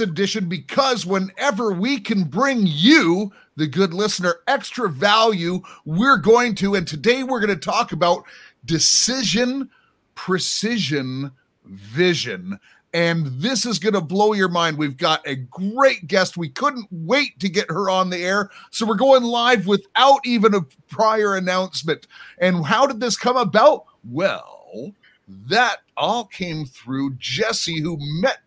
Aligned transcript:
edition 0.00 0.48
because 0.48 1.04
whenever 1.04 1.72
we 1.72 2.00
can 2.00 2.24
bring 2.24 2.62
you, 2.66 3.32
the 3.56 3.66
good 3.66 3.92
listener, 3.92 4.36
extra 4.46 4.88
value, 4.88 5.60
we're 5.84 6.16
going 6.16 6.54
to. 6.56 6.74
And 6.74 6.86
today 6.86 7.22
we're 7.22 7.40
going 7.40 7.58
to 7.58 7.64
talk 7.64 7.92
about 7.92 8.24
decision 8.64 9.68
precision 10.14 11.32
vision. 11.64 12.58
And 12.94 13.26
this 13.26 13.64
is 13.64 13.78
going 13.78 13.94
to 13.94 14.02
blow 14.02 14.34
your 14.34 14.50
mind. 14.50 14.76
We've 14.76 14.96
got 14.96 15.26
a 15.26 15.36
great 15.36 16.06
guest. 16.06 16.36
We 16.36 16.50
couldn't 16.50 16.86
wait 16.90 17.40
to 17.40 17.48
get 17.48 17.70
her 17.70 17.88
on 17.88 18.10
the 18.10 18.18
air. 18.18 18.50
So 18.70 18.84
we're 18.86 18.96
going 18.96 19.22
live 19.22 19.66
without 19.66 20.20
even 20.26 20.54
a 20.54 20.66
prior 20.90 21.36
announcement. 21.36 22.06
And 22.38 22.66
how 22.66 22.86
did 22.86 23.00
this 23.00 23.16
come 23.16 23.36
about? 23.36 23.86
Well, 24.04 24.92
that 25.26 25.78
all 25.96 26.26
came 26.26 26.66
through 26.66 27.14
Jesse, 27.14 27.80
who 27.80 27.96
met 28.20 28.41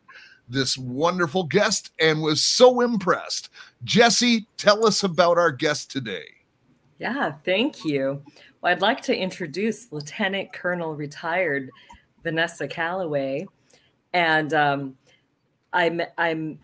this 0.47 0.77
wonderful 0.77 1.43
guest 1.43 1.91
and 1.99 2.21
was 2.21 2.43
so 2.43 2.81
impressed. 2.81 3.49
Jesse, 3.83 4.47
tell 4.57 4.85
us 4.85 5.03
about 5.03 5.37
our 5.37 5.51
guest 5.51 5.91
today. 5.91 6.25
Yeah, 6.99 7.33
thank 7.43 7.83
you. 7.83 8.21
Well, 8.61 8.71
I'd 8.71 8.81
like 8.81 9.01
to 9.03 9.15
introduce 9.15 9.91
Lieutenant 9.91 10.53
Colonel 10.53 10.95
retired 10.95 11.69
Vanessa 12.23 12.67
Calloway, 12.67 13.47
and 14.13 14.53
um, 14.53 14.97
I'm 15.73 16.01
I'm 16.17 16.59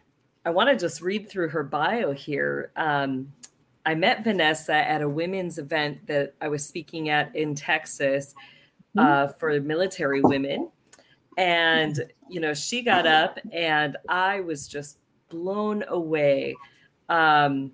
I 0.46 0.50
want 0.52 0.70
to 0.70 0.78
just 0.78 1.02
read 1.02 1.30
through 1.30 1.50
her 1.50 1.64
bio 1.64 2.14
here. 2.14 2.72
Um, 2.76 3.32
I 3.86 3.96
met 3.96 4.24
Vanessa 4.24 4.76
at 4.76 5.02
a 5.02 5.10
women's 5.10 5.58
event 5.58 6.08
that 6.08 6.34
I 6.40 6.48
was 6.48 6.66
speaking 6.66 7.10
at 7.10 7.36
in 7.36 7.56
Texas 7.56 8.34
uh, 8.98 9.02
mm-hmm. 9.02 9.40
for 9.40 9.60
military 9.60 10.22
women 10.22 10.70
and, 11.38 12.06
you 12.30 12.40
know, 12.40 12.54
she 12.54 12.82
got 12.82 13.08
up 13.08 13.40
and 13.52 13.98
I 14.10 14.42
was 14.42 14.68
just 14.68 15.00
blown 15.30 15.84
away. 15.88 16.56
Um, 17.10 17.72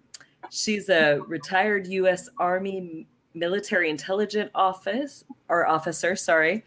she's 0.50 0.90
a 0.90 1.20
retired 1.28 1.88
U.S. 1.88 2.30
Army 2.40 3.08
military 3.34 3.90
intelligence 3.90 4.52
office 4.56 5.24
or 5.50 5.68
officer, 5.68 6.16
sorry. 6.16 6.64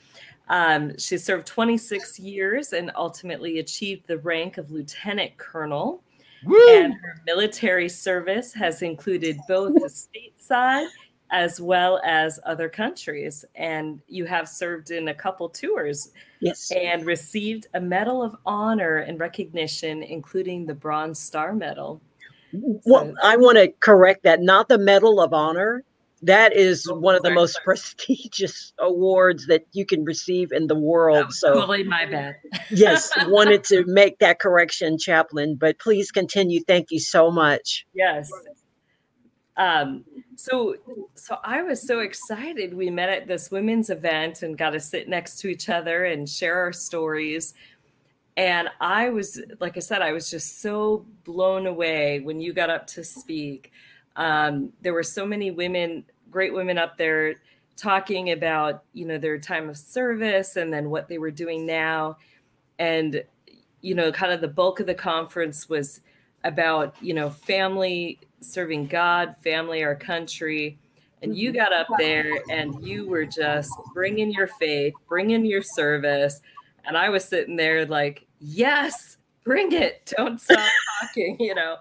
Um, 0.48 0.98
she 0.98 1.16
served 1.16 1.46
26 1.46 2.18
years 2.18 2.72
and 2.72 2.91
ultimately 2.96 3.61
achieved 3.61 4.06
the 4.06 4.18
rank 4.18 4.58
of 4.58 4.70
lieutenant 4.70 5.36
colonel. 5.36 6.02
Woo! 6.44 6.58
And 6.70 6.94
her 6.94 7.22
military 7.24 7.88
service 7.88 8.52
has 8.55 8.83
included 8.83 9.38
both 9.46 9.74
the 9.74 9.88
stateside 9.88 10.88
as 11.31 11.61
well 11.61 12.00
as 12.05 12.41
other 12.45 12.69
countries. 12.69 13.45
And 13.55 14.00
you 14.09 14.25
have 14.27 14.48
served 14.48 14.91
in 14.91 15.09
a 15.09 15.14
couple 15.14 15.48
tours. 15.48 16.11
Yes. 16.41 16.70
And 16.70 17.05
received 17.05 17.67
a 17.75 17.81
Medal 17.81 18.23
of 18.23 18.36
Honor 18.47 18.98
and 18.98 19.20
recognition, 19.20 20.03
including 20.03 20.67
the 20.67 20.75
Bronze 20.75 21.19
Star 21.19 21.53
Medal. 21.53 22.01
Well, 22.53 23.06
so, 23.06 23.14
I 23.23 23.36
want 23.36 23.58
to 23.58 23.69
correct 23.81 24.25
that. 24.25 24.41
Not 24.41 24.69
the 24.69 24.78
Medal 24.78 25.20
of 25.20 25.33
Honor. 25.33 25.84
That 26.23 26.55
is 26.55 26.86
oh, 26.91 26.98
one 26.98 27.14
of 27.14 27.23
the 27.23 27.31
most 27.31 27.61
prestigious 27.64 28.73
awards 28.78 29.47
that 29.47 29.64
you 29.73 29.86
can 29.86 30.05
receive 30.05 30.53
in 30.53 30.67
the 30.67 30.75
world. 30.75 31.27
Oh, 31.28 31.31
so, 31.31 31.55
totally 31.55 31.84
my 31.84 32.06
bad. 32.06 32.36
yes, 32.70 33.11
wanted 33.27 33.64
to 33.64 33.84
make 33.86 34.19
that 34.19 34.39
correction, 34.39 34.98
Chaplain. 34.98 35.56
But 35.56 35.78
please 35.78 36.11
continue. 36.11 36.62
Thank 36.67 36.91
you 36.91 37.01
so 37.01 37.31
much. 37.31 37.86
Yes. 37.95 38.31
Um, 39.61 40.06
so 40.36 40.75
so 41.14 41.36
I 41.44 41.62
was 41.62 41.86
so 41.86 42.00
excited. 42.00 42.72
We 42.72 42.89
met 42.89 43.11
at 43.11 43.27
this 43.27 43.50
women's 43.50 43.91
event 43.91 44.42
and 44.42 44.56
got 44.56 44.70
to 44.70 44.80
sit 44.80 45.06
next 45.06 45.39
to 45.41 45.48
each 45.48 45.69
other 45.69 46.06
and 46.06 46.27
share 46.27 46.58
our 46.58 46.72
stories. 46.72 47.52
And 48.39 48.70
I 48.80 49.11
was, 49.11 49.39
like 49.61 49.77
I 49.77 49.80
said, 49.80 50.00
I 50.00 50.12
was 50.12 50.30
just 50.30 50.62
so 50.62 51.05
blown 51.25 51.67
away 51.67 52.20
when 52.20 52.41
you 52.41 52.55
got 52.55 52.70
up 52.70 52.86
to 52.89 53.05
speak. 53.05 53.70
Um, 54.17 54.72
there 54.80 54.94
were 54.94 55.02
so 55.02 55.27
many 55.27 55.50
women, 55.50 56.05
great 56.30 56.55
women 56.55 56.78
up 56.78 56.97
there 56.97 57.34
talking 57.77 58.30
about, 58.30 58.84
you 58.95 59.05
know, 59.05 59.18
their 59.18 59.39
time 59.39 59.68
of 59.68 59.77
service 59.77 60.57
and 60.57 60.73
then 60.73 60.89
what 60.89 61.07
they 61.08 61.18
were 61.18 61.30
doing 61.30 61.67
now. 61.67 62.17
And, 62.79 63.23
you 63.83 63.95
know, 63.95 64.11
kind 64.11 64.33
of 64.33 64.40
the 64.40 64.48
bulk 64.48 64.80
of 64.80 64.86
the 64.86 64.95
conference 64.95 65.68
was 65.68 66.01
about, 66.45 66.95
you 67.01 67.14
know, 67.14 67.30
family 67.30 68.18
serving 68.40 68.86
God, 68.86 69.36
family, 69.42 69.83
our 69.83 69.95
country. 69.95 70.78
And 71.23 71.36
you 71.36 71.52
got 71.52 71.73
up 71.73 71.86
there 71.98 72.40
and 72.51 72.83
you 72.86 73.06
were 73.06 73.27
just 73.27 73.73
bringing 73.92 74.33
your 74.33 74.46
faith, 74.46 74.95
bringing 75.08 75.45
your 75.45 75.62
service. 75.62 76.40
And 76.86 76.96
I 76.96 77.11
was 77.11 77.24
sitting 77.24 77.56
there 77.56 77.84
like, 77.84 78.27
yes, 78.40 79.18
bring 79.45 79.73
it. 79.73 80.12
Don't 80.17 80.40
stop 80.40 80.70
talking, 81.02 81.36
you 81.39 81.55
know. 81.55 81.77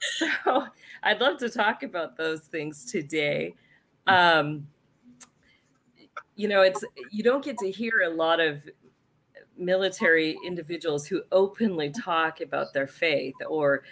So 0.00 0.66
I'd 1.02 1.20
love 1.20 1.38
to 1.38 1.48
talk 1.48 1.82
about 1.82 2.16
those 2.16 2.40
things 2.40 2.84
today. 2.90 3.54
Um, 4.06 4.66
you 6.34 6.48
know, 6.48 6.62
it's 6.62 6.82
you 7.10 7.22
don't 7.22 7.44
get 7.44 7.58
to 7.58 7.70
hear 7.70 8.02
a 8.06 8.10
lot 8.10 8.40
of 8.40 8.68
military 9.64 10.36
individuals 10.44 11.06
who 11.06 11.22
openly 11.32 11.90
talk 11.90 12.40
about 12.40 12.72
their 12.72 12.86
faith 12.86 13.34
or 13.48 13.82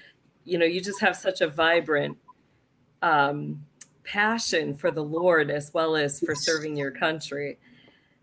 you 0.45 0.59
know 0.59 0.67
you 0.67 0.81
just 0.81 1.01
have 1.01 1.17
such 1.17 1.41
a 1.41 1.49
vibrant 1.49 2.17
um, 3.03 3.65
passion 4.05 4.75
for 4.75 4.91
the 4.91 5.03
lord 5.03 5.51
as 5.51 5.73
well 5.73 5.97
as 5.97 6.21
for 6.21 6.35
serving 6.35 6.77
your 6.77 6.91
country. 6.91 7.59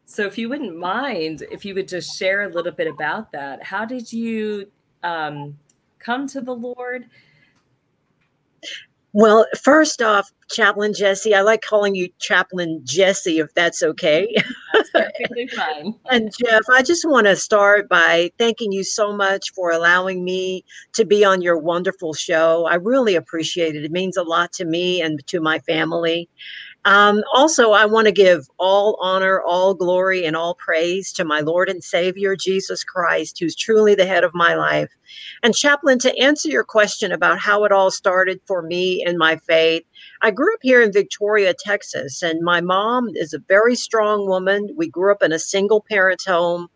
So 0.06 0.26
if 0.26 0.38
you 0.38 0.50
wouldn't 0.50 0.78
mind 0.78 1.44
if 1.52 1.66
you 1.66 1.74
would 1.76 1.88
just 1.88 2.18
share 2.18 2.44
a 2.44 2.50
little 2.50 2.72
bit 2.72 2.88
about 2.88 3.32
that. 3.34 3.64
How 3.64 3.86
did 3.86 4.12
you 4.12 4.70
um, 5.04 5.58
come 6.00 6.28
to 6.28 6.42
the 6.42 6.54
lord? 6.54 7.06
Well, 9.14 9.48
first 9.64 10.02
off, 10.02 10.32
Chaplain 10.52 10.94
Jesse, 10.94 11.34
I 11.34 11.42
like 11.42 11.62
calling 11.62 11.96
you 11.96 12.10
Chaplain 12.20 12.82
Jesse, 12.84 13.40
if 13.40 13.54
that's 13.56 13.82
okay. 13.82 14.34
And 16.10 16.32
Jeff, 16.40 16.62
I 16.72 16.82
just 16.84 17.06
want 17.06 17.28
to 17.28 17.36
start 17.36 17.90
by 17.90 18.32
thanking 18.38 18.72
you 18.72 18.84
so 18.84 19.14
much 19.14 19.52
for 19.54 19.72
allowing 19.72 20.24
me 20.24 20.64
to 20.94 21.06
be 21.06 21.24
on 21.26 21.42
your 21.42 21.58
wonderful 21.58 22.14
show. 22.14 22.66
I 22.70 22.76
really 22.76 23.16
appreciate 23.16 23.76
it. 23.76 23.84
It 23.84 23.92
means 23.92 24.18
a 24.18 24.24
lot 24.24 24.52
to 24.54 24.66
me 24.66 25.02
and 25.02 25.26
to 25.28 25.40
my 25.42 25.60
family. 25.60 26.30
Um, 26.88 27.24
also, 27.36 27.74
I 27.74 27.86
want 27.86 28.08
to 28.08 28.14
give 28.14 28.48
all 28.60 28.98
honor, 29.02 29.42
all 29.44 29.76
glory, 29.76 30.26
and 30.26 30.38
all 30.38 30.56
praise 30.56 31.14
to 31.16 31.26
my 31.26 31.42
Lord 31.42 31.70
and 31.70 31.84
Savior, 31.84 32.38
Jesus 32.38 32.86
Christ, 32.86 33.40
who's 33.40 33.58
truly 33.58 33.96
the 33.96 34.08
head 34.08 34.24
of 34.24 34.34
my 34.36 34.56
life. 34.56 34.90
And, 35.44 35.56
Chaplain, 35.56 36.00
to 36.00 36.18
answer 36.18 36.50
your 36.50 36.64
question 36.64 37.12
about 37.12 37.40
how 37.40 37.66
it 37.66 37.74
all 37.74 37.92
started 37.92 38.42
for 38.48 38.64
me 38.64 39.04
and 39.06 39.20
my 39.20 39.38
faith, 39.38 39.84
I 40.24 40.32
grew 40.32 40.54
up 40.56 40.62
here 40.64 40.82
in 40.82 40.94
Victoria, 40.94 41.54
Texas, 41.54 42.24
and 42.24 42.42
my 42.42 42.62
mom 42.62 43.10
is 43.16 43.34
a 43.34 43.42
very 43.50 43.76
strong 43.76 44.28
woman. 44.28 44.70
We 44.78 44.90
grew 44.90 45.12
up 45.12 45.24
in 45.24 45.34
a 45.34 45.40
single 45.40 45.86
parent 45.90 46.24
home. 46.28 46.70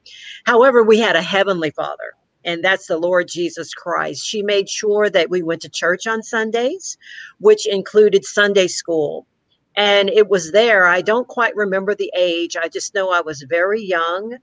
However, 0.45 0.83
we 0.83 0.99
had 0.99 1.17
a 1.17 1.23
heavenly 1.23 1.71
father 1.71 2.13
and 2.45 2.63
that's 2.63 2.87
the 2.87 2.97
Lord 2.97 3.27
Jesus 3.29 3.73
Christ. 3.73 4.25
She 4.25 4.43
made 4.43 4.69
sure 4.69 5.09
that 5.11 5.31
we 5.31 5.43
went 5.43 5.61
to 5.63 5.69
church 5.69 6.07
on 6.07 6.23
Sundays, 6.23 6.97
which 7.39 7.67
included 7.67 8.25
Sunday 8.25 8.67
school. 8.67 9.27
And 9.75 10.09
it 10.09 10.29
was 10.29 10.51
there. 10.51 10.87
I 10.87 11.01
don't 11.01 11.27
quite 11.27 11.55
remember 11.55 11.95
the 11.95 12.11
age. 12.17 12.55
I 12.57 12.67
just 12.67 12.93
know 12.93 13.11
I 13.11 13.21
was 13.21 13.45
very 13.49 13.81
young 13.81 14.37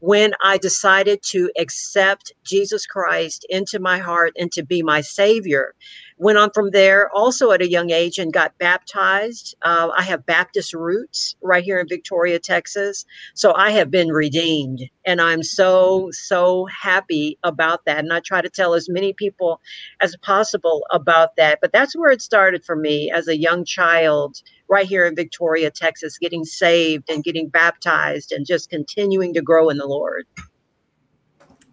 when 0.00 0.34
I 0.42 0.58
decided 0.58 1.22
to 1.30 1.50
accept 1.56 2.32
Jesus 2.44 2.86
Christ 2.86 3.46
into 3.48 3.78
my 3.78 3.98
heart 3.98 4.32
and 4.36 4.50
to 4.52 4.64
be 4.64 4.82
my 4.82 5.00
Savior. 5.00 5.74
Went 6.22 6.38
on 6.38 6.50
from 6.54 6.70
there 6.70 7.10
also 7.10 7.50
at 7.50 7.62
a 7.62 7.68
young 7.68 7.90
age 7.90 8.16
and 8.16 8.32
got 8.32 8.56
baptized. 8.58 9.56
Uh, 9.62 9.90
I 9.96 10.02
have 10.02 10.24
Baptist 10.24 10.72
roots 10.72 11.34
right 11.42 11.64
here 11.64 11.80
in 11.80 11.88
Victoria, 11.88 12.38
Texas. 12.38 13.04
So 13.34 13.52
I 13.56 13.72
have 13.72 13.90
been 13.90 14.12
redeemed. 14.12 14.84
And 15.04 15.20
I'm 15.20 15.42
so, 15.42 16.10
so 16.12 16.66
happy 16.66 17.40
about 17.42 17.86
that. 17.86 17.98
And 17.98 18.12
I 18.12 18.20
try 18.20 18.40
to 18.40 18.48
tell 18.48 18.74
as 18.74 18.88
many 18.88 19.12
people 19.12 19.60
as 20.00 20.16
possible 20.22 20.86
about 20.92 21.34
that. 21.38 21.58
But 21.60 21.72
that's 21.72 21.96
where 21.96 22.12
it 22.12 22.22
started 22.22 22.64
for 22.64 22.76
me 22.76 23.10
as 23.10 23.26
a 23.26 23.36
young 23.36 23.64
child 23.64 24.40
right 24.68 24.86
here 24.86 25.04
in 25.06 25.16
Victoria, 25.16 25.72
Texas, 25.72 26.18
getting 26.18 26.44
saved 26.44 27.10
and 27.10 27.24
getting 27.24 27.48
baptized 27.48 28.30
and 28.30 28.46
just 28.46 28.70
continuing 28.70 29.34
to 29.34 29.42
grow 29.42 29.70
in 29.70 29.76
the 29.76 29.86
Lord. 29.86 30.24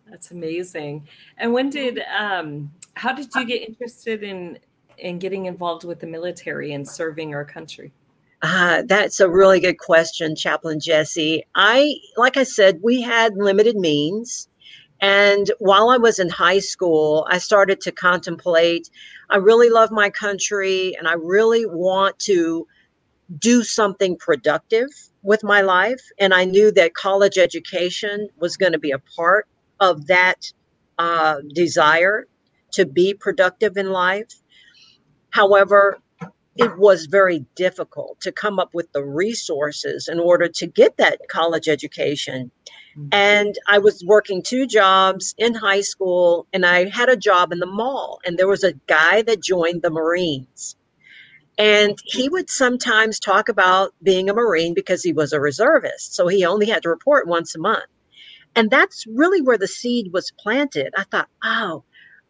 That's 0.09 0.31
amazing. 0.31 1.07
And 1.38 1.53
when 1.53 1.69
did 1.69 2.00
um 2.18 2.71
how 3.00 3.13
did 3.13 3.34
you 3.34 3.46
get 3.46 3.68
interested 3.68 4.24
in 4.24 4.60
in 4.98 5.18
getting 5.18 5.46
involved 5.46 5.86
with 5.86 6.01
the 6.01 6.07
military 6.07 6.74
and 6.74 6.86
serving 6.88 7.34
our 7.34 7.46
country? 7.46 7.94
Uh, 8.42 8.84
that's 8.86 9.22
a 9.22 9.30
really 9.30 9.62
good 9.62 9.80
question, 9.80 10.36
Chaplain 10.36 10.80
Jesse. 10.81 11.46
I, 11.56 11.96
like 12.18 12.36
I 12.36 12.44
said, 12.44 12.80
we 12.84 13.01
had 13.01 13.36
limited 13.36 13.78
means. 13.78 14.50
And 15.00 15.50
while 15.60 15.90
I 15.90 15.98
was 15.98 16.19
in 16.19 16.28
high 16.28 16.60
school, 16.60 17.25
I 17.30 17.38
started 17.38 17.80
to 17.81 17.92
contemplate 17.92 18.90
I 19.30 19.38
really 19.38 19.69
love 19.69 19.92
my 19.92 20.10
country 20.10 20.96
and 20.98 21.07
I 21.07 21.13
really 21.13 21.66
want 21.66 22.18
to 22.19 22.68
do 23.38 23.63
something 23.63 24.18
productive 24.18 24.90
with 25.22 25.44
my 25.44 25.62
life. 25.62 26.01
And 26.18 26.34
I 26.34 26.46
knew 26.46 26.72
that 26.72 26.96
college 26.96 27.38
education 27.38 28.28
was 28.38 28.57
going 28.57 28.72
to 28.72 28.80
be 28.80 28.92
a 28.92 29.00
part 29.00 29.48
of 29.80 30.07
that 30.07 30.51
uh, 30.98 31.38
desire 31.54 32.25
to 32.74 32.86
be 32.86 33.13
productive 33.13 33.77
in 33.77 33.89
life. 33.89 34.33
However, 35.31 36.00
it 36.56 36.77
was 36.77 37.06
very 37.06 37.45
difficult 37.56 38.19
to 38.21 38.31
come 38.31 38.60
up 38.60 38.74
with 38.74 38.92
the 38.92 39.04
resources 39.04 40.10
in 40.10 40.19
order 40.19 40.50
to 40.50 40.68
get 40.68 40.98
that 40.98 41.19
college 41.30 41.69
education. 41.69 42.51
Mm-hmm. 42.98 43.07
And 43.13 43.56
I 43.68 43.80
was 43.80 44.04
working 44.06 44.42
two 44.42 44.68
jobs 44.68 45.33
in 45.38 45.56
high 45.56 45.81
school, 45.81 46.48
and 46.51 46.66
I 46.66 46.89
had 46.89 47.07
a 47.07 47.16
job 47.16 47.54
in 47.54 47.60
the 47.60 47.66
mall. 47.66 48.19
And 48.25 48.38
there 48.38 48.48
was 48.48 48.63
a 48.63 48.74
guy 48.88 49.22
that 49.22 49.42
joined 49.42 49.83
the 49.83 49.89
Marines. 49.89 50.75
And 51.57 51.98
he 52.06 52.30
would 52.30 52.50
sometimes 52.50 53.19
talk 53.19 53.50
about 53.50 53.94
being 54.01 54.30
a 54.30 54.33
Marine 54.33 54.74
because 54.74 55.04
he 55.04 55.13
was 55.13 55.33
a 55.33 55.42
reservist. 55.42 56.13
So 56.15 56.27
he 56.27 56.45
only 56.45 56.68
had 56.68 56.83
to 56.83 56.89
report 56.89 57.27
once 57.27 57.56
a 57.56 57.60
month. 57.60 57.83
And 58.56 58.72
that's 58.72 59.06
really 59.07 59.42
where 59.42 59.57
the 59.57 59.68
seed 59.68 60.12
was 60.12 60.31
planted. 60.39 60.94
I 60.98 61.04
thought, 61.04 61.30
oh, 61.44 61.83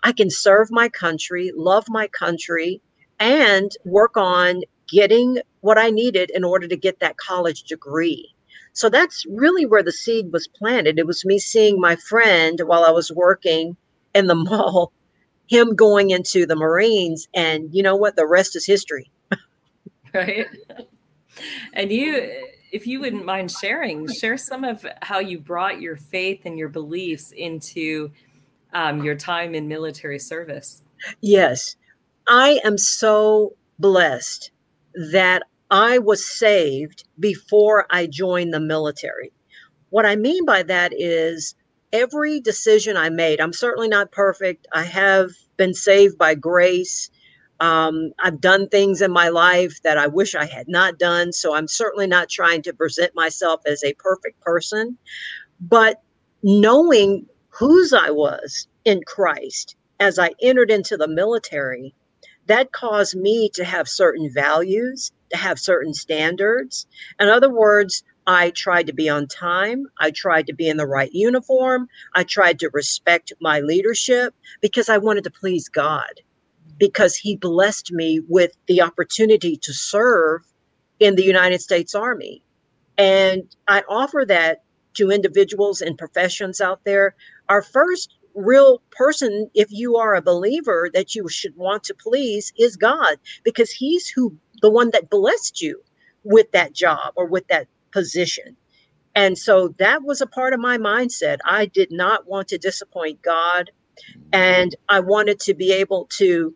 I 0.04 0.12
can 0.12 0.30
serve 0.30 0.70
my 0.72 0.90
country, 0.90 1.52
love 1.56 1.86
my 1.90 2.08
country, 2.08 2.82
and 3.20 3.72
work 3.86 4.16
on 4.16 4.62
getting 4.88 5.40
what 5.62 5.78
I 5.78 5.90
needed 5.90 6.32
in 6.34 6.44
order 6.44 6.68
to 6.68 6.78
get 6.78 7.00
that 7.00 7.18
college 7.18 7.64
degree. 7.64 8.34
So 8.74 8.90
that's 8.90 9.26
really 9.28 9.66
where 9.66 9.84
the 9.84 9.92
seed 9.92 10.32
was 10.32 10.48
planted. 10.48 11.00
It 11.00 11.08
was 11.08 11.26
me 11.26 11.40
seeing 11.40 11.80
my 11.80 11.96
friend 11.96 12.62
while 12.66 12.84
I 12.84 12.92
was 12.92 13.12
working 13.12 13.76
in 14.16 14.28
the 14.28 14.36
mall, 14.36 14.94
him 15.48 15.76
going 15.76 16.12
into 16.12 16.46
the 16.46 16.56
Marines. 16.56 17.28
And 17.34 17.70
you 17.74 17.84
know 17.84 17.96
what? 17.96 18.16
The 18.16 18.28
rest 18.28 18.56
is 18.56 18.66
history. 18.66 19.12
right? 20.14 20.48
And 21.74 21.92
you, 21.92 22.32
if 22.72 22.88
you 22.88 23.00
wouldn't 23.00 23.26
mind 23.26 23.52
sharing, 23.52 24.08
share 24.08 24.38
some 24.38 24.64
of 24.64 24.86
how 25.02 25.20
you 25.20 25.40
brought 25.40 25.82
your 25.82 25.98
faith 25.98 26.42
and 26.46 26.58
your 26.58 26.70
beliefs 26.70 27.32
into 27.32 28.12
um, 28.74 29.04
your 29.04 29.16
time 29.16 29.56
in 29.56 29.68
military 29.68 30.20
service. 30.20 30.82
Yes, 31.22 31.76
I 32.28 32.60
am 32.64 32.78
so 32.78 33.56
blessed 33.80 34.52
that 35.12 35.44
I 35.72 36.00
was 36.00 36.28
saved 36.28 37.04
before 37.20 37.86
I 37.90 38.08
joined 38.08 38.54
the 38.54 38.60
military. 38.60 39.32
What 39.90 40.06
I 40.06 40.16
mean 40.16 40.46
by 40.46 40.64
that 40.64 40.94
is 40.96 41.56
every 41.94 42.40
decision 42.40 42.98
I 42.98 43.10
made, 43.10 43.40
I'm 43.40 43.54
certainly 43.54 43.88
not 43.88 44.12
perfect. 44.12 44.68
I 44.74 44.84
have 44.84 45.32
been 45.58 45.74
saved 45.74 46.18
by 46.18 46.36
grace. 46.36 47.10
Um, 47.60 48.12
I've 48.20 48.40
done 48.40 48.70
things 48.70 49.02
in 49.02 49.12
my 49.12 49.30
life 49.30 49.82
that 49.84 49.98
I 49.98 50.08
wish 50.08 50.34
I 50.34 50.46
had 50.46 50.68
not 50.68 50.98
done. 50.98 51.34
So 51.34 51.54
I'm 51.54 51.68
certainly 51.68 52.08
not 52.08 52.30
trying 52.30 52.62
to 52.64 52.74
present 52.74 53.14
myself 53.16 53.62
as 53.66 53.84
a 53.84 53.94
perfect 53.96 54.40
person. 54.42 54.98
But 55.60 56.02
knowing 56.42 57.26
whose 57.60 57.94
I 57.94 58.10
was 58.12 58.68
in 58.86 59.02
Christ 59.06 59.76
as 60.00 60.18
I 60.18 60.32
entered 60.42 60.72
into 60.72 60.98
the 60.98 61.10
military, 61.10 61.94
that 62.48 62.72
caused 62.72 63.16
me 63.16 63.50
to 63.56 63.66
have 63.66 63.88
certain 63.90 64.32
values, 64.34 65.12
to 65.32 65.38
have 65.38 65.60
certain 65.60 65.94
standards. 65.94 66.88
In 67.20 67.28
other 67.28 67.50
words, 67.50 68.04
I 68.26 68.52
tried 68.52 68.88
to 68.88 68.94
be 68.94 69.10
on 69.10 69.28
time. 69.28 69.88
I 70.00 70.12
tried 70.12 70.48
to 70.48 70.54
be 70.54 70.70
in 70.70 70.78
the 70.78 70.88
right 70.88 71.12
uniform. 71.12 71.88
I 72.16 72.24
tried 72.24 72.60
to 72.60 72.72
respect 72.74 73.34
my 73.42 73.60
leadership 73.60 74.34
because 74.62 74.90
I 74.90 74.98
wanted 74.98 75.26
to 75.26 75.32
please 75.32 75.68
God 75.70 76.14
because 76.80 77.16
he 77.18 77.36
blessed 77.36 77.92
me 77.92 78.22
with 78.28 78.54
the 78.68 78.82
opportunity 78.82 79.58
to 79.58 79.74
serve 79.74 80.42
in 81.00 81.16
the 81.16 81.24
United 81.26 81.62
States 81.62 81.96
Army. 81.96 82.44
And 82.98 83.44
I 83.68 83.84
offer 83.90 84.26
that 84.28 84.60
to 84.96 85.12
individuals 85.12 85.82
and 85.82 85.98
professions 85.98 86.62
out 86.62 86.82
there. 86.86 87.16
Our 87.50 87.62
first 87.62 88.16
real 88.36 88.82
person, 88.92 89.50
if 89.56 89.72
you 89.72 89.98
are 89.98 90.16
a 90.16 90.22
believer 90.22 90.90
that 90.94 91.16
you 91.16 91.28
should 91.30 91.56
want 91.58 91.84
to 91.86 91.96
please, 91.96 92.54
is 92.58 92.78
God, 92.78 93.18
because 93.44 93.72
He's 93.72 94.08
who 94.10 94.36
the 94.62 94.70
one 94.72 94.92
that 94.92 95.10
blessed 95.10 95.62
you 95.62 95.82
with 96.24 96.52
that 96.52 96.74
job 96.74 97.14
or 97.16 97.26
with 97.26 97.48
that 97.48 97.68
position. 97.92 98.56
And 99.16 99.38
so 99.38 99.70
that 99.80 100.04
was 100.04 100.22
a 100.22 100.28
part 100.28 100.54
of 100.54 100.60
my 100.60 100.78
mindset. 100.78 101.40
I 101.46 101.66
did 101.66 101.92
not 101.92 102.28
want 102.28 102.48
to 102.50 102.58
disappoint 102.58 103.22
God. 103.22 103.72
And 104.32 104.76
I 104.90 105.00
wanted 105.00 105.40
to 105.42 105.54
be 105.54 105.74
able 105.74 106.06
to 106.18 106.56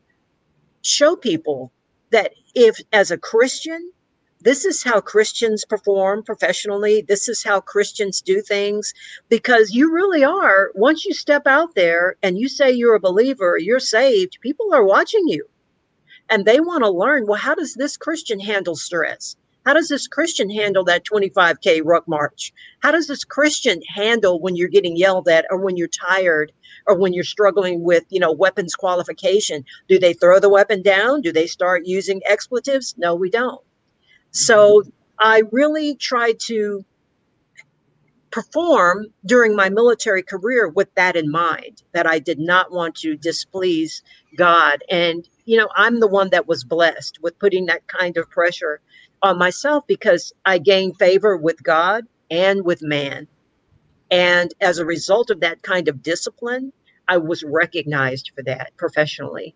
show 0.83 1.15
people 1.15 1.71
that 2.11 2.33
if, 2.55 2.79
as 2.91 3.11
a 3.11 3.17
Christian, 3.17 3.91
this 4.43 4.65
is 4.65 4.83
how 4.83 4.99
Christians 4.99 5.63
perform 5.63 6.21
professionally. 6.21 7.01
This 7.01 7.29
is 7.29 7.43
how 7.43 7.61
Christians 7.61 8.21
do 8.21 8.41
things 8.41 8.93
because 9.29 9.71
you 9.71 9.93
really 9.93 10.21
are. 10.21 10.69
Once 10.75 11.05
you 11.05 11.13
step 11.13 11.47
out 11.47 11.75
there 11.75 12.17
and 12.21 12.37
you 12.37 12.49
say 12.49 12.69
you're 12.69 12.95
a 12.95 12.99
believer, 12.99 13.57
you're 13.57 13.79
saved, 13.79 14.39
people 14.41 14.73
are 14.73 14.83
watching 14.83 15.29
you 15.29 15.47
and 16.29 16.43
they 16.43 16.59
want 16.59 16.83
to 16.83 16.89
learn 16.89 17.25
well, 17.25 17.39
how 17.39 17.55
does 17.55 17.75
this 17.75 17.95
Christian 17.95 18.37
handle 18.37 18.75
stress? 18.75 19.37
How 19.65 19.73
does 19.73 19.87
this 19.87 20.07
Christian 20.07 20.49
handle 20.49 20.83
that 20.83 21.05
25K 21.05 21.79
ruck 21.85 22.05
march? 22.05 22.51
How 22.81 22.91
does 22.91 23.07
this 23.07 23.23
Christian 23.23 23.81
handle 23.87 24.41
when 24.41 24.57
you're 24.57 24.67
getting 24.67 24.97
yelled 24.97 25.29
at 25.29 25.45
or 25.49 25.57
when 25.57 25.77
you're 25.77 25.87
tired 25.87 26.51
or 26.85 26.97
when 26.97 27.13
you're 27.13 27.23
struggling 27.23 27.81
with, 27.81 28.03
you 28.09 28.19
know, 28.19 28.33
weapons 28.33 28.75
qualification? 28.75 29.63
Do 29.87 29.97
they 29.97 30.11
throw 30.11 30.41
the 30.41 30.49
weapon 30.49 30.81
down? 30.81 31.21
Do 31.21 31.31
they 31.31 31.47
start 31.47 31.85
using 31.85 32.21
expletives? 32.27 32.93
No, 32.97 33.15
we 33.15 33.29
don't. 33.29 33.61
So. 34.33 34.83
I 35.19 35.43
really 35.51 35.95
try 35.95 36.33
to 36.47 36.83
perform 38.31 39.07
during 39.25 39.55
my 39.55 39.69
military 39.69 40.23
career 40.23 40.67
with 40.67 40.93
that 40.95 41.15
in 41.15 41.31
mind 41.31 41.83
that 41.93 42.07
I 42.07 42.19
did 42.19 42.39
not 42.39 42.71
want 42.71 42.95
to 42.95 43.15
displease 43.15 44.01
God. 44.35 44.83
And, 44.89 45.25
you 45.45 45.57
know, 45.57 45.69
I'm 45.75 45.99
the 45.99 46.07
one 46.07 46.31
that 46.31 46.47
was 46.47 46.63
blessed 46.63 47.19
with 47.21 47.39
putting 47.39 47.67
that 47.67 47.87
kind 47.87 48.17
of 48.17 48.29
pressure 48.29 48.81
on 49.21 49.37
myself 49.37 49.85
because 49.87 50.33
I 50.45 50.57
gained 50.57 50.97
favor 50.97 51.37
with 51.37 51.63
God 51.63 52.05
and 52.31 52.65
with 52.65 52.81
man. 52.81 53.27
And 54.11 54.53
as 54.59 54.79
a 54.79 54.85
result 54.85 55.29
of 55.29 55.39
that 55.41 55.61
kind 55.61 55.87
of 55.87 56.03
discipline, 56.03 56.73
I 57.07 57.17
was 57.17 57.43
recognized 57.43 58.31
for 58.35 58.43
that 58.43 58.75
professionally. 58.77 59.55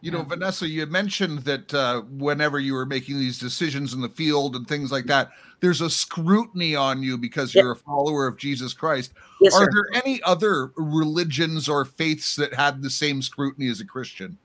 You 0.00 0.10
know, 0.10 0.22
Vanessa, 0.22 0.68
you 0.68 0.84
mentioned 0.86 1.40
that 1.40 1.72
uh, 1.72 2.02
whenever 2.02 2.60
you 2.60 2.74
were 2.74 2.86
making 2.86 3.18
these 3.18 3.38
decisions 3.38 3.92
in 3.92 4.00
the 4.00 4.08
field 4.08 4.54
and 4.54 4.68
things 4.68 4.92
like 4.92 5.06
that, 5.06 5.30
there's 5.60 5.80
a 5.80 5.90
scrutiny 5.90 6.76
on 6.76 7.02
you 7.02 7.16
because 7.16 7.54
yep. 7.54 7.62
you're 7.62 7.72
a 7.72 7.76
follower 7.76 8.26
of 8.26 8.36
Jesus 8.36 8.74
Christ. 8.74 9.12
Yes, 9.40 9.54
Are 9.54 9.64
sir. 9.64 9.70
there 9.72 10.02
any 10.04 10.22
other 10.22 10.70
religions 10.76 11.68
or 11.68 11.84
faiths 11.84 12.36
that 12.36 12.54
had 12.54 12.82
the 12.82 12.90
same 12.90 13.22
scrutiny 13.22 13.68
as 13.68 13.80
a 13.80 13.86
Christian? 13.86 14.38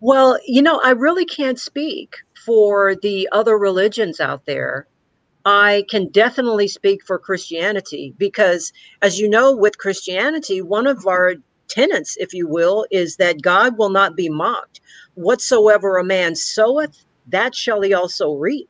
Well, 0.00 0.38
you 0.46 0.62
know, 0.62 0.80
I 0.82 0.90
really 0.90 1.24
can't 1.24 1.58
speak 1.58 2.16
for 2.44 2.96
the 2.96 3.28
other 3.32 3.58
religions 3.58 4.20
out 4.20 4.46
there. 4.46 4.86
I 5.44 5.84
can 5.88 6.08
definitely 6.08 6.68
speak 6.68 7.02
for 7.06 7.18
Christianity 7.18 8.14
because, 8.18 8.72
as 9.00 9.18
you 9.18 9.28
know, 9.28 9.54
with 9.54 9.78
Christianity, 9.78 10.60
one 10.60 10.86
of 10.86 11.06
our 11.06 11.36
tenets, 11.68 12.16
if 12.18 12.34
you 12.34 12.48
will, 12.48 12.86
is 12.90 13.16
that 13.16 13.42
God 13.42 13.78
will 13.78 13.90
not 13.90 14.16
be 14.16 14.28
mocked. 14.28 14.80
Whatsoever 15.14 15.98
a 15.98 16.04
man 16.04 16.36
soweth, 16.36 17.04
that 17.28 17.54
shall 17.54 17.82
he 17.82 17.94
also 17.94 18.34
reap. 18.34 18.68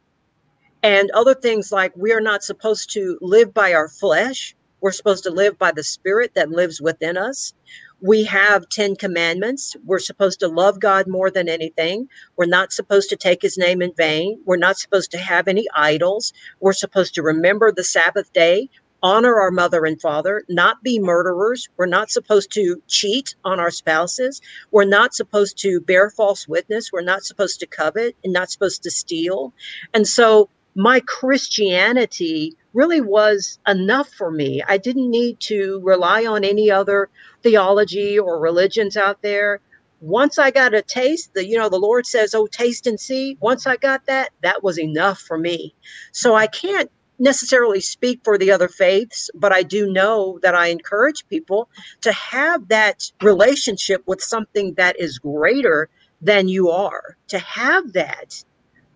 And 0.83 1.11
other 1.12 1.35
things 1.35 1.73
like 1.73 1.97
we 1.97 2.12
are 2.12 2.21
not 2.21 2.45
supposed 2.45 2.93
to 2.93 3.19
live 3.21 3.55
by 3.55 3.73
our 3.75 3.88
flesh, 3.88 4.55
we're 4.81 4.93
supposed 4.93 5.25
to 5.25 5.31
live 5.31 5.59
by 5.59 5.73
the 5.73 5.85
spirit 5.85 6.33
that 6.35 6.50
lives 6.50 6.81
within 6.81 7.17
us 7.17 7.52
we 8.00 8.25
have 8.25 8.69
10 8.69 8.97
commandments. 8.97 9.76
We're 9.85 9.99
supposed 9.99 10.40
to 10.40 10.49
love 10.49 10.81
God 10.81 11.09
more 11.09 11.31
than 11.31 11.49
anything. 11.49 12.09
We're 12.37 12.47
not 12.47 12.73
supposed 12.73 13.11
to 13.11 13.17
take 13.17 13.43
his 13.43 13.59
name 13.59 13.83
in 13.83 13.93
vain. 13.97 14.40
We're 14.47 14.57
not 14.57 14.78
supposed 14.78 15.11
to 15.12 15.19
have 15.19 15.49
any 15.49 15.67
idols. 15.75 16.33
We're 16.61 16.75
supposed 16.75 17.14
to 17.14 17.23
remember 17.23 17.73
the 17.73 17.85
Sabbath 17.85 18.33
day, 18.33 18.71
honor 19.02 19.38
our 19.40 19.50
mother 19.50 19.85
and 19.85 20.00
father, 20.00 20.45
not 20.49 20.83
be 20.83 20.99
murderers. 20.99 21.69
We're 21.76 21.87
not 21.87 22.11
supposed 22.11 22.52
to 22.52 22.83
cheat 22.88 23.35
on 23.45 23.61
our 23.61 23.71
spouses. 23.71 24.40
We're 24.71 24.85
not 24.85 25.14
supposed 25.14 25.59
to 25.59 25.81
bear 25.81 26.11
false 26.11 26.49
witness. 26.49 26.93
We're 26.93 27.02
not 27.02 27.23
supposed 27.23 27.61
to 27.61 27.67
covet 27.67 28.17
and 28.25 28.33
not 28.33 28.50
supposed 28.50 28.83
to 28.83 28.90
steal. 28.90 29.52
And 29.95 30.07
so 30.07 30.49
my 30.75 31.00
Christianity 31.00 32.57
really 32.73 33.00
was 33.00 33.59
enough 33.67 34.09
for 34.11 34.31
me. 34.31 34.62
I 34.69 34.78
didn't 34.78 35.11
need 35.11 35.40
to 35.40 35.81
rely 35.83 36.25
on 36.26 36.45
any 36.45 36.71
other 36.71 37.09
theology 37.43 38.19
or 38.19 38.40
religions 38.40 38.97
out 38.97 39.23
there. 39.23 39.61
Once 40.00 40.38
I 40.38 40.52
got 40.52 40.75
a 40.75 40.83
taste, 40.83 41.35
the 41.35 41.45
you 41.45 41.59
know, 41.59 41.69
the 41.69 41.78
Lord 41.78 42.07
says, 42.07 42.35
"Oh, 42.35 42.47
taste 42.47 42.87
and 42.87 43.00
see." 43.00 43.37
Once 43.40 43.67
I 43.67 43.76
got 43.76 44.07
that, 44.07 44.31
that 44.43 44.62
was 44.62 44.78
enough 44.78 45.19
for 45.19 45.37
me. 45.37 45.75
So 46.12 46.37
I 46.37 46.47
can't 46.47 46.90
necessarily 47.19 47.81
speak 47.81 48.21
for 48.25 48.39
the 48.39 48.53
other 48.53 48.69
faiths, 48.69 49.31
but 49.35 49.53
I 49.53 49.63
do 49.63 49.93
know 49.93 50.39
that 50.43 50.55
I 50.55 50.69
encourage 50.69 51.27
people 51.31 51.69
to 52.03 52.13
have 52.13 52.69
that 52.69 53.01
relationship 53.23 54.03
with 54.07 54.21
something 54.23 54.75
that 54.77 55.01
is 55.01 55.19
greater 55.19 55.89
than 56.21 56.49
you 56.49 56.71
are, 56.71 57.17
to 57.29 57.39
have 57.39 57.93
that 57.95 58.35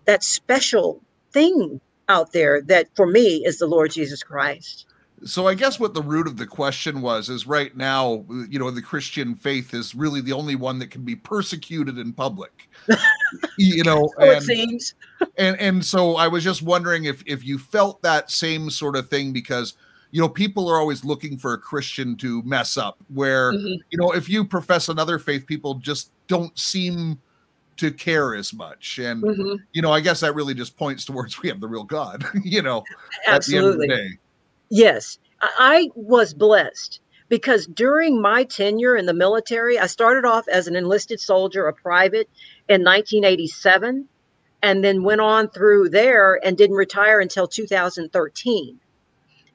that 0.05 0.23
special 0.23 1.01
thing 1.33 1.79
out 2.09 2.31
there 2.33 2.61
that 2.63 2.87
for 2.95 3.05
me 3.07 3.43
is 3.45 3.59
the 3.59 3.67
Lord 3.67 3.91
Jesus 3.91 4.23
Christ. 4.23 4.85
So 5.25 5.47
I 5.47 5.53
guess 5.53 5.79
what 5.79 5.93
the 5.93 6.01
root 6.01 6.27
of 6.27 6.37
the 6.37 6.45
question 6.45 7.01
was 7.01 7.29
is 7.29 7.47
right 7.47 7.75
now, 7.75 8.25
you 8.49 8.59
know, 8.59 8.69
the 8.71 8.81
Christian 8.81 9.35
faith 9.35 9.73
is 9.73 9.95
really 9.95 10.21
the 10.21 10.33
only 10.33 10.55
one 10.55 10.79
that 10.79 10.91
can 10.91 11.03
be 11.03 11.15
persecuted 11.15 11.97
in 11.97 12.13
public. 12.13 12.69
you 13.57 13.83
know, 13.83 14.09
so 14.17 14.23
and, 14.23 14.37
it 14.37 14.43
seems. 14.43 14.95
and 15.37 15.59
and 15.59 15.85
so 15.85 16.15
I 16.15 16.27
was 16.27 16.43
just 16.43 16.61
wondering 16.61 17.05
if 17.05 17.23
if 17.25 17.45
you 17.45 17.57
felt 17.57 18.01
that 18.01 18.31
same 18.31 18.69
sort 18.69 18.95
of 18.95 19.09
thing 19.09 19.31
because 19.33 19.75
you 20.11 20.21
know 20.21 20.29
people 20.29 20.69
are 20.69 20.77
always 20.77 21.05
looking 21.05 21.37
for 21.37 21.53
a 21.53 21.57
Christian 21.57 22.15
to 22.17 22.41
mess 22.43 22.77
up. 22.77 22.97
Where 23.13 23.53
mm-hmm. 23.53 23.81
you 23.89 23.97
know 23.97 24.11
if 24.11 24.27
you 24.29 24.43
profess 24.45 24.89
another 24.89 25.19
faith, 25.19 25.45
people 25.45 25.75
just 25.75 26.11
don't 26.27 26.57
seem 26.57 27.19
to 27.77 27.91
care 27.91 28.35
as 28.35 28.53
much. 28.53 28.99
And 28.99 29.23
mm-hmm. 29.23 29.55
you 29.71 29.81
know, 29.81 29.91
I 29.91 29.99
guess 29.99 30.19
that 30.19 30.35
really 30.35 30.53
just 30.53 30.77
points 30.77 31.05
towards 31.05 31.41
we 31.41 31.49
have 31.49 31.59
the 31.59 31.67
real 31.67 31.83
God. 31.83 32.25
you 32.43 32.61
know, 32.61 32.83
absolutely. 33.27 34.19
Yes, 34.69 35.17
I 35.41 35.89
was 35.95 36.33
blessed 36.33 36.99
because 37.29 37.67
during 37.67 38.21
my 38.21 38.43
tenure 38.43 38.95
in 38.95 39.05
the 39.05 39.13
military, 39.13 39.79
I 39.79 39.87
started 39.87 40.25
off 40.25 40.47
as 40.47 40.67
an 40.67 40.75
enlisted 40.75 41.19
soldier, 41.19 41.67
a 41.67 41.73
private 41.73 42.29
in 42.69 42.83
1987, 42.83 44.07
and 44.61 44.83
then 44.83 45.03
went 45.03 45.21
on 45.21 45.49
through 45.49 45.89
there 45.89 46.39
and 46.45 46.57
didn't 46.57 46.75
retire 46.75 47.19
until 47.19 47.47
2013. 47.47 48.79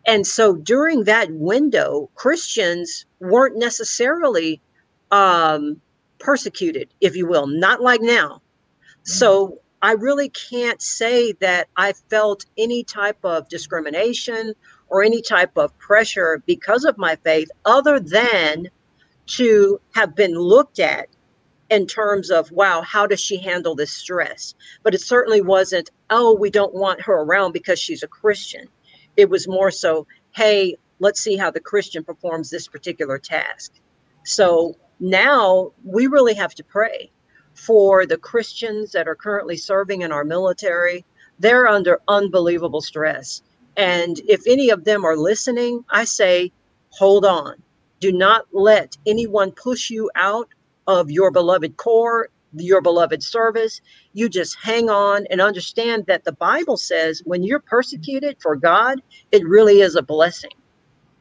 And 0.07 0.27
so 0.27 0.55
during 0.57 1.05
that 1.05 1.31
window, 1.31 2.11
Christians 2.15 3.07
weren't 3.21 3.59
necessarily 3.59 4.61
um, 5.11 5.81
persecuted, 6.19 6.89
if 7.01 7.17
you 7.17 7.27
will, 7.27 7.47
not 7.47 7.81
like 7.81 8.01
now. 8.01 8.43
So 9.03 9.61
I 9.83 9.93
really 9.93 10.29
can't 10.31 10.83
say 10.83 11.33
that 11.41 11.69
I 11.77 11.93
felt 12.11 12.47
any 12.57 12.85
type 12.85 13.19
of 13.23 13.49
discrimination 13.49 14.55
or 14.89 15.03
any 15.03 15.23
type 15.23 15.57
of 15.57 15.77
pressure 15.79 16.43
because 16.47 16.85
of 16.85 16.99
my 16.99 17.17
faith, 17.17 17.51
other 17.65 18.01
than 18.01 18.69
to 19.27 19.81
have 19.95 20.15
been 20.15 20.35
looked 20.35 20.79
at 20.79 21.09
in 21.71 21.87
terms 21.87 22.31
of, 22.31 22.51
wow, 22.51 22.81
how 22.81 23.07
does 23.07 23.21
she 23.21 23.37
handle 23.37 23.75
this 23.75 23.93
stress? 23.93 24.55
But 24.83 24.95
it 24.95 25.03
certainly 25.03 25.43
wasn't, 25.43 25.91
oh, 26.09 26.35
we 26.35 26.51
don't 26.51 26.75
want 26.75 27.03
her 27.03 27.15
around 27.15 27.53
because 27.53 27.79
she's 27.79 28.03
a 28.03 28.09
Christian. 28.09 28.67
It 29.17 29.29
was 29.29 29.47
more 29.47 29.71
so, 29.71 30.07
hey, 30.33 30.77
let's 30.99 31.21
see 31.21 31.37
how 31.37 31.51
the 31.51 31.61
Christian 31.61 32.05
performs 32.05 32.49
this 32.49 32.69
particular 32.69 33.19
task. 33.19 33.73
So 34.25 34.77
now 35.01 35.73
we 35.85 36.07
really 36.07 36.35
have 36.35 36.55
to 36.55 36.65
pray 36.65 37.11
for 37.55 38.07
the 38.07 38.17
Christians 38.17 38.93
that 38.93 39.09
are 39.09 39.15
currently 39.15 39.57
serving 39.57 40.03
in 40.03 40.13
our 40.13 40.25
military. 40.25 41.05
They're 41.39 41.67
under 41.67 42.01
unbelievable 42.09 42.81
stress. 42.81 43.43
And 43.79 44.21
if 44.29 44.43
any 44.49 44.71
of 44.71 44.85
them 44.85 45.07
are 45.07 45.19
listening, 45.19 45.85
I 45.91 46.05
say, 46.05 46.53
hold 46.91 47.27
on. 47.27 47.57
Do 48.01 48.13
not 48.13 48.47
let 48.53 48.99
anyone 49.07 49.53
push 49.53 49.91
you 49.91 50.11
out 50.17 50.49
of 50.89 51.11
your 51.11 51.33
beloved 51.33 51.79
corps, 51.79 52.29
your 52.55 52.83
beloved 52.83 53.25
service. 53.25 53.81
You 54.15 54.31
just 54.31 54.59
hang 54.63 54.91
on 54.91 55.27
and 55.31 55.43
understand 55.43 56.07
that 56.09 56.25
the 56.25 56.35
Bible 56.35 56.79
says 56.79 57.23
when 57.27 57.45
you're 57.45 57.65
persecuted 57.67 58.39
for 58.43 58.57
God, 58.57 59.01
it 59.33 59.49
really 59.49 59.81
is 59.83 59.97
a 59.97 60.03
blessing. 60.05 60.53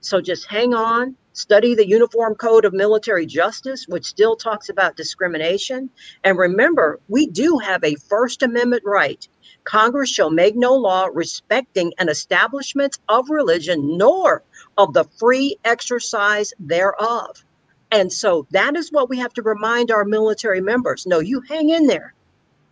So 0.01 0.21
just 0.21 0.47
hang 0.49 0.75
on, 0.75 1.17
study 1.37 1.75
the 1.75 1.87
Uniform 1.87 2.35
Code 2.35 2.65
of 2.65 2.73
Military 2.73 3.25
Justice, 3.25 3.87
which 3.87 4.05
still 4.05 4.35
talks 4.35 4.69
about 4.69 4.97
discrimination. 4.97 5.89
And 6.23 6.37
remember, 6.37 6.99
we 7.07 7.27
do 7.27 7.59
have 7.59 7.83
a 7.83 7.95
First 7.95 8.43
Amendment 8.43 8.83
right 8.85 9.27
Congress 9.67 10.09
shall 10.09 10.29
make 10.29 10.55
no 10.55 10.73
law 10.73 11.09
respecting 11.13 11.93
an 11.99 12.07
establishment 12.07 12.99
of 13.09 13.29
religion, 13.29 13.97
nor 13.97 14.41
of 14.77 14.93
the 14.93 15.03
free 15.03 15.57
exercise 15.65 16.53
thereof. 16.57 17.43
And 17.91 18.11
so 18.11 18.47
that 18.51 18.77
is 18.77 18.93
what 18.93 19.09
we 19.09 19.17
have 19.19 19.33
to 19.33 19.41
remind 19.41 19.91
our 19.91 20.05
military 20.05 20.61
members. 20.61 21.05
No, 21.05 21.19
you 21.19 21.41
hang 21.41 21.69
in 21.69 21.87
there. 21.87 22.13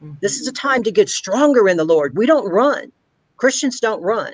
Mm-hmm. 0.02 0.16
This 0.22 0.40
is 0.40 0.48
a 0.48 0.54
time 0.54 0.84
to 0.84 0.92
get 0.92 1.10
stronger 1.10 1.68
in 1.68 1.76
the 1.76 1.84
Lord. 1.84 2.16
We 2.16 2.26
don't 2.26 2.50
run. 2.50 2.94
Christians 3.36 3.82
don't 3.82 4.02
run. 4.02 4.34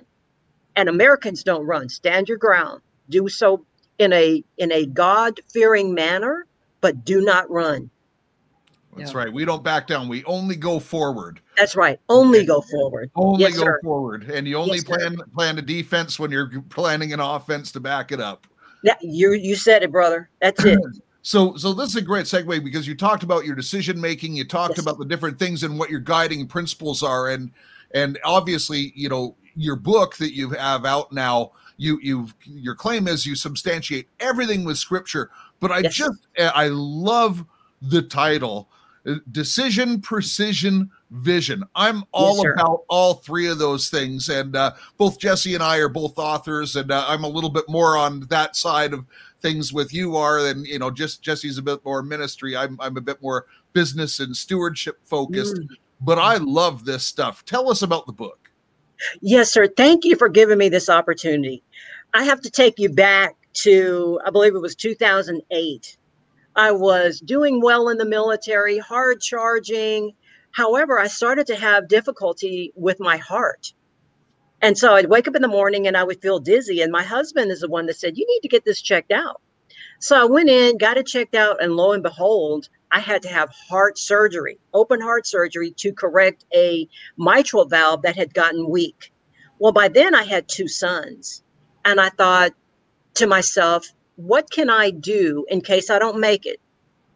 And 0.76 0.88
Americans 0.88 1.44
don't 1.44 1.66
run. 1.66 1.90
Stand 1.90 2.30
your 2.30 2.38
ground. 2.38 2.82
Do 3.10 3.28
so 3.28 3.66
in 4.00 4.14
a 4.14 4.44
in 4.58 4.72
a 4.72 4.86
God-fearing 4.88 5.94
manner, 5.94 6.46
but 6.82 7.06
do 7.06 7.22
not 7.22 7.50
run. 7.50 7.90
That's 8.98 9.14
yeah. 9.14 9.20
right. 9.20 9.34
We 9.34 9.46
don't 9.46 9.64
back 9.64 9.88
down. 9.88 10.10
We 10.10 10.24
only 10.26 10.56
go 10.56 10.80
forward. 10.80 11.40
That's 11.56 11.76
right. 11.76 12.00
Only 12.10 12.46
go 12.46 12.62
forward. 12.62 13.10
Only 13.16 13.42
yes, 13.42 13.58
go 13.58 13.64
sir. 13.64 13.80
forward. 13.84 14.30
And 14.30 14.48
you 14.48 14.58
only 14.58 14.78
yes, 14.78 14.84
plan 14.84 15.18
sir. 15.18 15.26
plan 15.34 15.58
a 15.58 15.62
defense 15.62 16.20
when 16.20 16.32
you're 16.32 16.62
planning 16.70 17.14
an 17.14 17.20
offense 17.20 17.72
to 17.74 17.80
back 17.80 18.12
it 18.12 18.20
up. 18.20 18.48
Yeah, 18.84 18.96
you 19.02 19.34
you 19.34 19.56
said 19.56 19.84
it, 19.84 19.92
brother. 19.92 20.30
That's 20.42 20.64
it. 20.66 20.80
so 21.22 21.56
so 21.56 21.74
this 21.74 21.90
is 21.90 21.96
a 21.96 22.02
great 22.02 22.26
segue 22.26 22.64
because 22.64 22.88
you 22.88 22.96
talked 22.96 23.24
about 23.24 23.46
your 23.46 23.56
decision 23.56 24.02
making, 24.02 24.36
you 24.36 24.44
talked 24.44 24.78
yes. 24.78 24.86
about 24.86 24.98
the 24.98 25.06
different 25.06 25.40
things 25.40 25.64
and 25.64 25.80
what 25.80 25.90
your 25.90 26.00
guiding 26.00 26.48
principles 26.48 27.02
are 27.02 27.30
and 27.30 27.52
and 27.94 28.20
obviously, 28.24 28.94
you 28.96 29.10
know, 29.10 29.36
your 29.56 29.76
book 29.76 30.16
that 30.18 30.34
you 30.34 30.50
have 30.52 30.86
out 30.86 31.12
now, 31.12 31.52
you 31.82 32.00
you 32.04 32.28
your 32.46 32.76
claim 32.76 33.08
is 33.08 33.26
you 33.26 33.36
substantiate 33.36 34.08
everything 34.20 34.64
with 34.64 34.78
scripture, 34.78 35.32
but 35.60 35.72
I 35.72 35.82
just 35.82 36.28
I 36.38 36.68
love 36.68 37.44
the 37.82 38.04
title 38.04 38.70
uh, 39.08 39.16
decision, 39.32 40.00
precision, 40.00 40.92
vision. 41.10 41.64
I'm 41.74 42.04
all 42.12 42.46
yes, 42.46 42.54
about 42.54 42.84
all 42.88 43.16
three 43.16 43.48
of 43.48 43.58
those 43.58 43.90
things. 43.90 44.30
And 44.30 44.56
uh, 44.56 44.74
both 44.98 45.18
Jesse 45.18 45.56
and 45.56 45.64
I 45.64 45.78
are 45.78 45.90
both 45.90 46.20
authors, 46.20 46.76
and 46.76 46.92
uh, 46.92 47.06
I'm 47.08 47.24
a 47.24 47.30
little 47.30 47.50
bit 47.50 47.66
more 47.68 47.98
on 47.98 48.22
that 48.30 48.56
side 48.56 48.94
of 48.94 49.04
things 49.42 49.74
with 49.74 49.92
you 49.92 50.16
are 50.16 50.44
than 50.44 50.64
you 50.66 50.78
know 50.78 50.92
just 50.92 51.24
Jesse's 51.24 51.58
a 51.58 51.64
bit 51.64 51.84
more 51.84 52.04
ministry. 52.04 52.56
I'm 52.56 52.78
I'm 52.80 52.96
a 52.96 53.02
bit 53.02 53.24
more 53.24 53.48
business 53.74 54.20
and 54.20 54.38
stewardship 54.38 55.00
focused. 55.04 55.56
Mm. 55.56 55.68
But 56.00 56.20
I 56.20 56.38
love 56.38 56.86
this 56.86 57.04
stuff. 57.04 57.44
Tell 57.44 57.72
us 57.72 57.82
about 57.82 58.06
the 58.06 58.14
book. 58.14 58.52
Yes, 59.22 59.52
sir. 59.52 59.68
Thank 59.68 60.06
you 60.06 60.16
for 60.16 60.30
giving 60.30 60.58
me 60.58 60.70
this 60.70 60.90
opportunity. 60.90 61.64
I 62.14 62.24
have 62.24 62.42
to 62.42 62.50
take 62.50 62.80
you 62.80 62.90
back 62.90 63.36
to 63.54 64.20
I 64.26 64.30
believe 64.30 64.56
it 64.56 64.62
was 64.62 64.76
2008 64.76 65.98
I 66.56 66.72
was 66.72 67.20
doing 67.22 67.62
well 67.62 67.88
in 67.90 67.98
the 67.98 68.06
military, 68.06 68.78
hard 68.78 69.22
charging. 69.22 70.12
However, 70.52 71.00
I 71.00 71.08
started 71.08 71.48
to 71.48 71.56
have 71.56 71.88
difficulty 71.88 72.74
with 72.76 73.00
my 73.00 73.18
heart. 73.18 73.74
And 74.62 74.78
so 74.78 74.94
I'd 74.94 75.10
wake 75.10 75.28
up 75.28 75.36
in 75.36 75.42
the 75.42 75.48
morning 75.48 75.88
and 75.88 75.96
I 75.96 76.04
would 76.04 76.22
feel 76.22 76.40
dizzy. 76.40 76.82
And 76.82 76.92
my 76.92 77.04
husband 77.04 77.52
is 77.52 77.62
the 77.62 77.70
one 77.70 77.86
that 77.86 77.96
said, 77.96 78.18
You 78.18 78.28
need 78.28 78.42
to 78.42 78.50
get 78.50 78.66
this 78.66 78.82
checked 78.82 79.12
out. 79.12 79.42
So 80.00 80.22
I 80.22 80.26
went 80.26 80.50
in, 80.50 80.78
got 80.78 80.98
it 80.98 81.08
checked 81.08 81.36
out, 81.36 81.64
and 81.64 81.76
lo 81.76 81.94
and 81.94 82.04
behold, 82.04 82.68
I 82.92 83.00
had 83.00 83.22
to 83.22 83.30
have 83.30 83.50
heart 83.70 83.98
surgery, 83.98 84.60
open 84.74 85.00
heart 85.00 85.26
surgery 85.26 85.72
to 85.78 85.94
correct 85.94 86.46
a 86.54 86.88
mitral 87.18 87.66
valve 87.66 88.02
that 88.02 88.18
had 88.18 88.34
gotten 88.34 88.70
weak. 88.70 89.14
Well, 89.60 89.72
by 89.72 89.88
then 89.88 90.14
I 90.14 90.24
had 90.24 90.50
two 90.50 90.68
sons. 90.68 91.44
And 91.86 92.02
I 92.02 92.10
thought 92.10 92.52
to 93.16 93.28
myself, 93.28 93.88
what 94.18 94.52
can 94.52 94.70
I 94.70 94.92
do 94.92 95.46
in 95.50 95.62
case 95.62 95.90
I 95.90 96.00
don't 96.00 96.20
make 96.20 96.46
it 96.46 96.60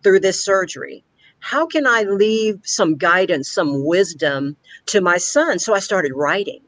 through 0.03 0.21
this 0.21 0.43
surgery? 0.43 1.05
How 1.39 1.67
can 1.67 1.87
I 1.87 2.03
leave 2.03 2.59
some 2.63 2.97
guidance, 2.97 3.51
some 3.51 3.85
wisdom 3.85 4.57
to 4.87 5.01
my 5.01 5.17
son? 5.17 5.59
So 5.59 5.75
I 5.75 5.79
started 5.79 6.13
writing. 6.15 6.61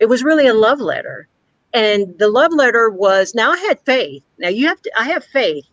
It 0.00 0.06
was 0.08 0.24
really 0.24 0.48
a 0.48 0.54
love 0.54 0.80
letter. 0.80 1.28
And 1.74 2.18
the 2.18 2.28
love 2.28 2.52
letter 2.52 2.90
was 2.90 3.34
now 3.34 3.52
I 3.52 3.58
had 3.58 3.80
faith. 3.86 4.24
Now 4.38 4.48
you 4.48 4.68
have 4.68 4.82
to, 4.82 4.92
I 4.98 5.04
have 5.06 5.24
faith. 5.26 5.66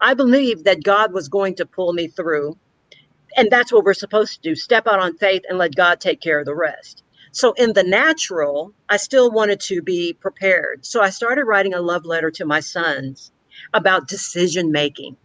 I 0.00 0.14
believe 0.14 0.64
that 0.64 0.84
God 0.84 1.12
was 1.12 1.28
going 1.30 1.56
to 1.56 1.66
pull 1.66 1.94
me 1.94 2.08
through. 2.08 2.58
And 3.36 3.50
that's 3.50 3.72
what 3.72 3.84
we're 3.84 3.94
supposed 3.94 4.34
to 4.36 4.50
do 4.50 4.56
step 4.56 4.88
out 4.88 5.00
on 5.00 5.18
faith 5.18 5.44
and 5.48 5.58
let 5.58 5.76
God 5.76 6.00
take 6.00 6.22
care 6.22 6.40
of 6.40 6.46
the 6.46 6.56
rest. 6.56 7.03
So, 7.34 7.52
in 7.52 7.74
the 7.74 7.84
natural, 7.84 8.72
I 8.88 8.96
still 8.96 9.30
wanted 9.30 9.60
to 9.60 9.82
be 9.82 10.14
prepared. 10.14 10.86
So, 10.86 11.02
I 11.02 11.10
started 11.10 11.44
writing 11.44 11.74
a 11.74 11.80
love 11.82 12.06
letter 12.06 12.30
to 12.32 12.46
my 12.46 12.60
sons 12.60 13.32
about 13.74 14.08
decision 14.08 14.72
making. 14.72 15.16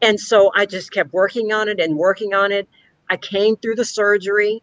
And 0.00 0.18
so 0.18 0.50
I 0.56 0.66
just 0.66 0.90
kept 0.90 1.12
working 1.12 1.52
on 1.52 1.68
it 1.68 1.78
and 1.78 1.96
working 1.96 2.34
on 2.34 2.50
it. 2.50 2.68
I 3.08 3.16
came 3.16 3.56
through 3.56 3.76
the 3.76 3.84
surgery 3.84 4.62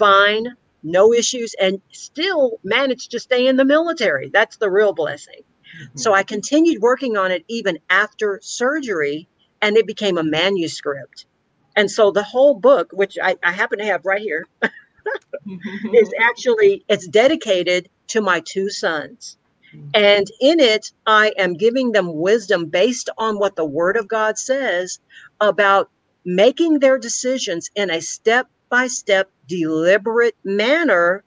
fine, 0.00 0.56
no 0.82 1.12
issues, 1.12 1.54
and 1.60 1.80
still 1.92 2.58
managed 2.64 3.10
to 3.10 3.20
stay 3.20 3.46
in 3.46 3.56
the 3.56 3.64
military. 3.66 4.30
That's 4.30 4.56
the 4.56 4.70
real 4.70 4.94
blessing. 4.94 5.42
Mm-hmm. 5.76 5.98
So 5.98 6.14
I 6.14 6.22
continued 6.22 6.80
working 6.80 7.18
on 7.18 7.30
it 7.30 7.44
even 7.48 7.78
after 7.90 8.40
surgery, 8.42 9.28
and 9.60 9.76
it 9.76 9.86
became 9.86 10.16
a 10.16 10.24
manuscript. 10.24 11.26
And 11.76 11.90
so 11.90 12.10
the 12.10 12.22
whole 12.22 12.54
book, 12.54 12.88
which 12.92 13.18
I, 13.22 13.36
I 13.44 13.52
happen 13.52 13.78
to 13.78 13.84
have 13.84 14.06
right 14.06 14.22
here, 14.22 14.48
is 15.46 16.08
mm-hmm. 16.08 16.22
actually 16.22 16.84
it's 16.88 17.06
dedicated 17.08 17.88
to 18.08 18.20
my 18.20 18.40
two 18.40 18.70
sons. 18.70 19.36
Mm-hmm. 19.74 19.88
And 19.94 20.26
in 20.40 20.60
it, 20.60 20.92
I 21.06 21.32
am 21.38 21.54
giving 21.54 21.92
them 21.92 22.14
wisdom 22.14 22.66
based 22.66 23.08
on 23.18 23.38
what 23.38 23.56
the 23.56 23.64
Word 23.64 23.96
of 23.96 24.08
God 24.08 24.38
says 24.38 24.98
about 25.40 25.90
making 26.24 26.78
their 26.78 26.98
decisions 26.98 27.70
in 27.74 27.90
a 27.90 28.00
step 28.00 28.48
by 28.68 28.86
step, 28.86 29.30
deliberate 29.46 30.36
manner, 30.44 31.24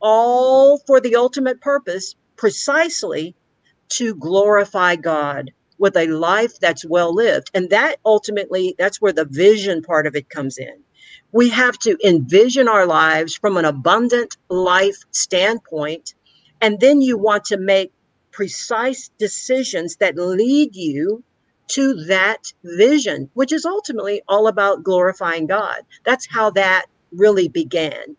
all 0.00 0.78
for 0.86 1.00
the 1.00 1.16
ultimate 1.16 1.60
purpose, 1.60 2.14
precisely 2.36 3.34
to 3.88 4.14
glorify 4.16 4.96
God 4.96 5.50
with 5.78 5.96
a 5.96 6.06
life 6.06 6.58
that's 6.60 6.84
well 6.84 7.14
lived. 7.14 7.50
And 7.54 7.70
that 7.70 7.96
ultimately, 8.04 8.74
that's 8.78 9.00
where 9.00 9.12
the 9.12 9.24
vision 9.24 9.82
part 9.82 10.06
of 10.06 10.14
it 10.14 10.30
comes 10.30 10.58
in. 10.58 10.82
We 11.32 11.48
have 11.50 11.78
to 11.80 11.96
envision 12.04 12.68
our 12.68 12.86
lives 12.86 13.34
from 13.34 13.56
an 13.56 13.64
abundant 13.64 14.36
life 14.48 14.98
standpoint. 15.10 16.14
And 16.60 16.80
then 16.80 17.02
you 17.02 17.18
want 17.18 17.44
to 17.46 17.56
make 17.56 17.92
precise 18.30 19.10
decisions 19.18 19.96
that 19.96 20.16
lead 20.16 20.74
you 20.74 21.22
to 21.68 21.94
that 22.04 22.52
vision, 22.64 23.30
which 23.34 23.52
is 23.52 23.64
ultimately 23.64 24.22
all 24.28 24.46
about 24.46 24.82
glorifying 24.82 25.46
God. 25.46 25.78
That's 26.04 26.26
how 26.26 26.50
that 26.50 26.86
really 27.12 27.48
began. 27.48 28.16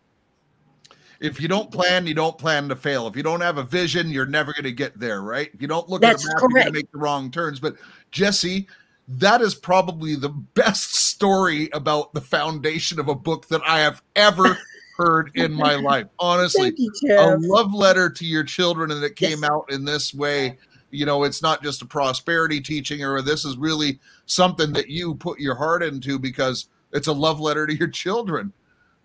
If 1.20 1.40
you 1.40 1.48
don't 1.48 1.72
plan, 1.72 2.08
you 2.08 2.14
don't 2.14 2.38
plan 2.38 2.68
to 2.70 2.76
fail. 2.76 3.08
If 3.08 3.16
you 3.16 3.24
don't 3.24 3.42
have 3.42 3.58
a 3.58 3.64
vision, 3.64 4.10
you're 4.10 4.26
never 4.26 4.52
going 4.52 4.66
to 4.66 4.72
get 4.72 5.00
there, 5.00 5.22
right? 5.22 5.50
If 5.54 5.62
you 5.62 5.68
don't 5.68 5.88
look 5.90 6.02
That's 6.02 6.26
at 6.26 6.28
the 6.28 6.34
map, 6.34 6.40
correct. 6.40 6.54
you're 6.54 6.64
going 6.64 6.74
to 6.74 6.80
make 6.80 6.92
the 6.92 6.98
wrong 6.98 7.32
turns. 7.32 7.60
But 7.60 7.76
Jesse, 8.12 8.68
that 9.08 9.42
is 9.42 9.56
probably 9.56 10.16
the 10.16 10.30
best 10.30 10.96
story 10.96 11.70
about 11.74 12.14
the 12.14 12.22
foundation 12.22 13.00
of 13.00 13.08
a 13.08 13.16
book 13.16 13.48
that 13.50 13.62
I 13.66 13.80
have 13.80 14.02
ever 14.16 14.58
heard 14.98 15.32
in 15.36 15.54
my 15.54 15.76
life. 15.76 16.08
Honestly, 16.20 16.74
you, 16.78 16.92
a 17.18 17.38
love 17.38 17.74
letter 17.74 18.10
to 18.10 18.26
your 18.26 18.44
children 18.44 18.92
and 18.92 19.04
it 19.04 19.16
came 19.16 19.42
Yes. 19.42 19.50
out 19.50 19.66
in 19.70 19.86
this 19.86 20.14
way 20.14 20.58
you 20.92 21.06
know 21.06 21.24
it's 21.24 21.42
not 21.42 21.64
just 21.64 21.82
a 21.82 21.86
prosperity 21.86 22.62
teaching 22.62 23.04
or 23.04 23.22
this 23.22 23.44
is 23.44 23.58
really 23.58 24.00
something 24.28 24.72
that 24.72 24.88
you 24.88 25.16
put 25.16 25.40
your 25.40 25.56
heart 25.56 25.82
into 25.82 26.20
because 26.20 26.70
it's 26.94 27.08
a 27.08 27.12
love 27.14 27.40
letter 27.40 27.66
to 27.66 27.76
your 27.76 27.88
children 27.88 28.54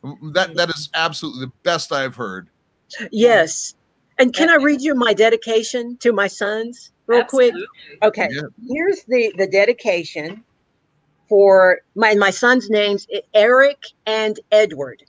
mm, 0.05 0.33
that 0.35 0.55
that 0.55 0.69
is 0.69 0.91
absolutely 0.95 1.47
the 1.47 1.53
best 1.65 1.91
i've 1.91 2.17
heard 2.17 2.49
Yes. 3.11 3.75
And 4.19 4.35
can 4.35 4.51
I 4.51 4.57
read 4.57 4.83
you 4.83 4.95
my 4.95 5.15
dedication 5.15 5.97
to 5.99 6.13
my 6.13 6.27
sons 6.27 6.93
real 7.11 7.25
quick? 7.25 7.55
Okay. 8.03 8.29
Yeah. 8.31 8.43
Here's 8.69 9.05
the 9.05 9.33
the 9.37 9.47
dedication 9.47 10.45
for 11.29 11.81
my 11.95 12.15
my 12.15 12.31
son's 12.31 12.71
names 12.71 13.07
Eric 13.35 13.83
and 14.07 14.39
Edward. 14.53 15.03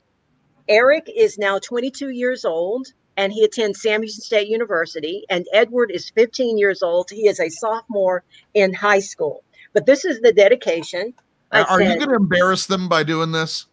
Eric 0.69 1.09
is 1.13 1.37
now 1.37 1.59
22 1.59 2.09
years 2.09 2.45
old 2.45 2.87
and 3.17 3.33
he 3.33 3.43
attends 3.43 3.81
Sam 3.81 4.01
Houston 4.01 4.23
State 4.23 4.47
University 4.47 5.25
and 5.29 5.45
Edward 5.53 5.91
is 5.91 6.09
15 6.11 6.57
years 6.57 6.81
old. 6.81 7.09
He 7.09 7.27
is 7.27 7.39
a 7.39 7.49
sophomore 7.49 8.23
in 8.53 8.73
high 8.73 8.99
school. 8.99 9.43
But 9.73 9.85
this 9.85 10.05
is 10.05 10.21
the 10.21 10.31
dedication. 10.31 11.13
I 11.51 11.63
are 11.63 11.81
you 11.81 11.95
going 11.95 12.07
to 12.07 12.15
embarrass 12.15 12.65
them 12.65 12.87
by 12.87 13.03
doing 13.03 13.31
this 13.33 13.65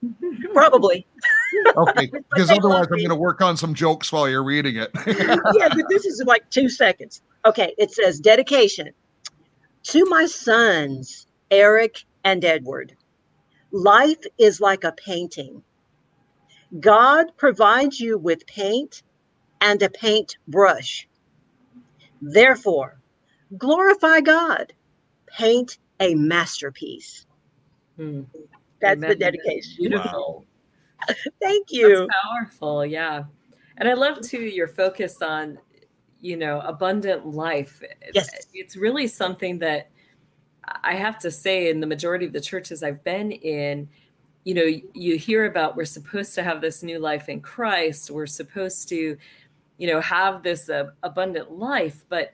Probably. 0.52 1.06
Okay 1.76 2.10
because 2.30 2.50
otherwise 2.50 2.86
i'm 2.90 2.98
going 2.98 3.08
to 3.08 3.14
work 3.14 3.40
on 3.40 3.56
some 3.56 3.74
jokes 3.74 4.12
while 4.12 4.28
you're 4.28 4.44
reading 4.44 4.76
it 4.76 4.90
yeah, 5.06 5.68
but 5.68 5.84
this 5.88 6.04
is 6.04 6.22
like 6.26 6.48
two 6.50 6.68
seconds. 6.68 7.22
Okay, 7.46 7.74
it 7.78 7.90
says 7.92 8.20
dedication 8.20 8.92
to 9.84 10.04
my 10.06 10.26
sons, 10.26 11.26
Eric 11.50 12.04
and 12.24 12.44
Edward. 12.44 12.94
Life 13.72 14.24
is 14.38 14.60
like 14.60 14.84
a 14.84 14.92
painting. 14.92 15.62
God 16.80 17.26
provides 17.36 18.00
you 18.00 18.18
with 18.18 18.46
paint 18.46 19.02
and 19.60 19.82
a 19.82 19.90
paint 19.90 20.36
brush. 20.46 21.08
Therefore, 22.20 23.00
glorify 23.56 24.20
God, 24.20 24.72
paint 25.26 25.78
a 26.00 26.14
masterpiece. 26.14 27.26
Hmm. 27.96 28.22
That's 28.80 29.00
the 29.00 29.14
dedication. 29.14 29.76
Beautiful. 29.78 30.44
Thank 31.42 31.68
you. 31.70 31.88
That's 31.88 32.10
powerful. 32.22 32.84
Yeah. 32.86 33.24
And 33.76 33.88
I 33.88 33.94
love 33.94 34.20
too 34.20 34.40
your 34.42 34.68
focus 34.68 35.22
on, 35.22 35.58
you 36.20 36.36
know, 36.36 36.60
abundant 36.60 37.26
life. 37.26 37.80
Yes. 38.12 38.28
It's 38.52 38.76
really 38.76 39.06
something 39.06 39.58
that 39.60 39.90
I 40.82 40.94
have 40.94 41.18
to 41.20 41.30
say 41.30 41.70
in 41.70 41.80
the 41.80 41.86
majority 41.86 42.26
of 42.26 42.32
the 42.32 42.40
churches 42.40 42.82
I've 42.82 43.02
been 43.04 43.30
in, 43.32 43.88
you 44.44 44.54
know, 44.54 44.64
you 44.94 45.16
hear 45.16 45.46
about 45.46 45.76
we're 45.76 45.84
supposed 45.84 46.34
to 46.34 46.42
have 46.42 46.60
this 46.60 46.82
new 46.82 46.98
life 46.98 47.28
in 47.28 47.40
Christ. 47.40 48.10
We're 48.10 48.26
supposed 48.26 48.88
to, 48.88 49.16
you 49.78 49.86
know, 49.86 50.00
have 50.00 50.42
this 50.42 50.68
uh, 50.68 50.90
abundant 51.02 51.52
life. 51.52 52.04
But 52.08 52.32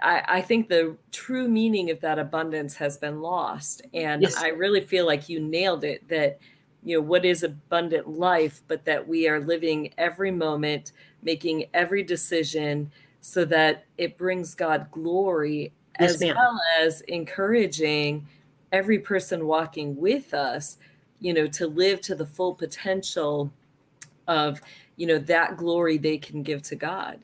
I, 0.00 0.22
I 0.26 0.40
think 0.40 0.68
the 0.68 0.96
true 1.12 1.48
meaning 1.48 1.90
of 1.90 2.00
that 2.00 2.18
abundance 2.18 2.74
has 2.76 2.96
been 2.96 3.20
lost. 3.20 3.82
And 3.92 4.22
Yes. 4.22 4.36
I 4.36 4.48
really 4.48 4.80
feel 4.80 5.06
like 5.06 5.28
you 5.28 5.40
nailed 5.40 5.84
it 5.84 6.08
that, 6.08 6.38
you 6.84 6.96
know, 6.96 7.02
what 7.02 7.24
is 7.24 7.42
abundant 7.42 8.08
life, 8.08 8.62
but 8.68 8.84
that 8.84 9.08
we 9.08 9.26
are 9.26 9.40
living 9.40 9.92
every 9.96 10.30
moment, 10.30 10.92
making 11.22 11.64
every 11.72 12.02
decision 12.02 12.92
so 13.20 13.44
that 13.46 13.84
it 13.96 14.18
brings 14.18 14.54
God 14.54 14.90
glory 14.90 15.72
Yes, 15.98 16.14
as 16.14 16.20
ma'am. 16.20 16.36
well 16.36 16.60
as 16.80 17.00
encouraging 17.02 18.26
every 18.72 18.98
person 18.98 19.46
walking 19.46 19.96
with 19.96 20.34
us, 20.34 20.76
you 21.20 21.32
know, 21.32 21.46
to 21.46 21.66
live 21.66 22.00
to 22.02 22.14
the 22.14 22.26
full 22.26 22.54
potential 22.54 23.50
of, 24.28 24.60
you 24.96 25.06
know, 25.06 25.18
that 25.18 25.56
glory 25.56 25.96
they 25.96 26.18
can 26.18 26.42
give 26.42 26.62
to 26.62 26.76
God. 26.76 27.20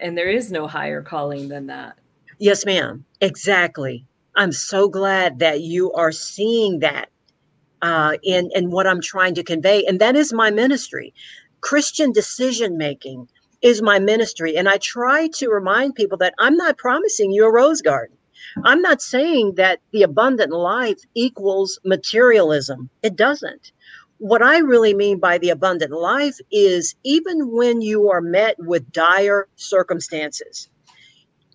And 0.00 0.16
there 0.16 0.28
is 0.28 0.52
no 0.52 0.66
higher 0.66 1.02
calling 1.02 1.48
than 1.48 1.66
that. 1.68 1.96
Yes, 2.38 2.66
ma'am. 2.66 3.04
Exactly. 3.20 4.04
I'm 4.36 4.52
so 4.52 4.88
glad 4.88 5.38
that 5.38 5.60
you 5.60 5.92
are 5.92 6.12
seeing 6.12 6.80
that 6.80 7.08
uh, 7.82 8.16
in 8.22 8.50
in 8.54 8.70
what 8.70 8.86
I'm 8.86 9.00
trying 9.00 9.34
to 9.34 9.42
convey, 9.42 9.84
and 9.84 10.00
that 10.00 10.16
is 10.16 10.32
my 10.32 10.50
ministry. 10.50 11.12
Christian 11.60 12.12
decision 12.12 12.78
making 12.78 13.28
is 13.60 13.82
my 13.82 13.98
ministry, 13.98 14.56
and 14.56 14.68
I 14.68 14.78
try 14.78 15.28
to 15.34 15.48
remind 15.48 15.94
people 15.94 16.18
that 16.18 16.34
I'm 16.38 16.56
not 16.56 16.78
promising 16.78 17.32
you 17.32 17.44
a 17.44 17.52
rose 17.52 17.82
garden. 17.82 18.16
I'm 18.64 18.82
not 18.82 19.00
saying 19.00 19.54
that 19.56 19.80
the 19.92 20.02
abundant 20.02 20.52
life 20.52 20.98
equals 21.14 21.78
materialism. 21.84 22.90
It 23.02 23.16
doesn't. 23.16 23.72
What 24.18 24.42
I 24.42 24.58
really 24.58 24.94
mean 24.94 25.18
by 25.18 25.38
the 25.38 25.50
abundant 25.50 25.92
life 25.92 26.36
is 26.50 26.94
even 27.04 27.50
when 27.50 27.80
you 27.80 28.10
are 28.10 28.20
met 28.20 28.56
with 28.58 28.92
dire 28.92 29.48
circumstances, 29.56 30.68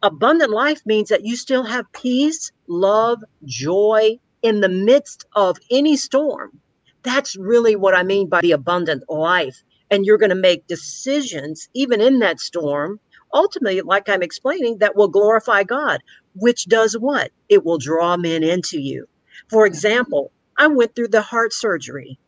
abundant 0.01 0.51
life 0.51 0.81
means 0.85 1.09
that 1.09 1.25
you 1.25 1.35
still 1.35 1.63
have 1.63 1.91
peace, 1.93 2.51
love, 2.67 3.19
joy 3.45 4.19
in 4.41 4.61
the 4.61 4.69
midst 4.69 5.25
of 5.35 5.57
any 5.71 5.97
storm. 5.97 6.61
That's 7.03 7.35
really 7.35 7.75
what 7.75 7.95
I 7.95 8.03
mean 8.03 8.29
by 8.29 8.41
the 8.41 8.51
abundant 8.51 9.03
life. 9.09 9.63
And 9.89 10.05
you're 10.05 10.17
going 10.17 10.29
to 10.29 10.35
make 10.35 10.67
decisions, 10.67 11.69
even 11.73 12.01
in 12.01 12.19
that 12.19 12.39
storm, 12.39 12.99
ultimately, 13.33 13.81
like 13.81 14.09
I'm 14.09 14.23
explaining, 14.23 14.79
that 14.79 14.95
will 14.95 15.07
glorify 15.07 15.63
God, 15.63 16.01
which 16.35 16.65
does 16.65 16.93
what? 16.93 17.31
It 17.49 17.65
will 17.65 17.77
draw 17.77 18.17
men 18.17 18.43
into 18.43 18.79
you. 18.79 19.07
For 19.49 19.65
example, 19.65 20.31
I 20.57 20.67
went 20.67 20.95
through 20.95 21.09
the 21.09 21.21
heart 21.21 21.53
surgery 21.53 22.19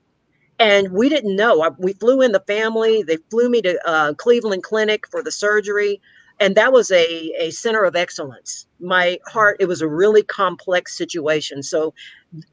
and 0.59 0.91
we 0.91 1.09
didn't 1.09 1.35
know. 1.35 1.69
We 1.79 1.93
flew 1.93 2.21
in 2.21 2.31
the 2.33 2.43
family. 2.45 3.03
They 3.03 3.17
flew 3.29 3.49
me 3.49 3.61
to 3.61 3.79
uh, 3.87 4.13
Cleveland 4.15 4.63
Clinic 4.63 5.07
for 5.09 5.23
the 5.23 5.31
surgery, 5.31 6.01
and 6.39 6.55
that 6.55 6.73
was 6.73 6.91
a 6.91 7.33
a 7.39 7.51
center 7.51 7.83
of 7.85 7.95
excellence. 7.95 8.67
My 8.79 9.19
heart. 9.27 9.57
It 9.59 9.67
was 9.67 9.81
a 9.81 9.87
really 9.87 10.23
complex 10.23 10.97
situation. 10.97 11.63
So, 11.63 11.93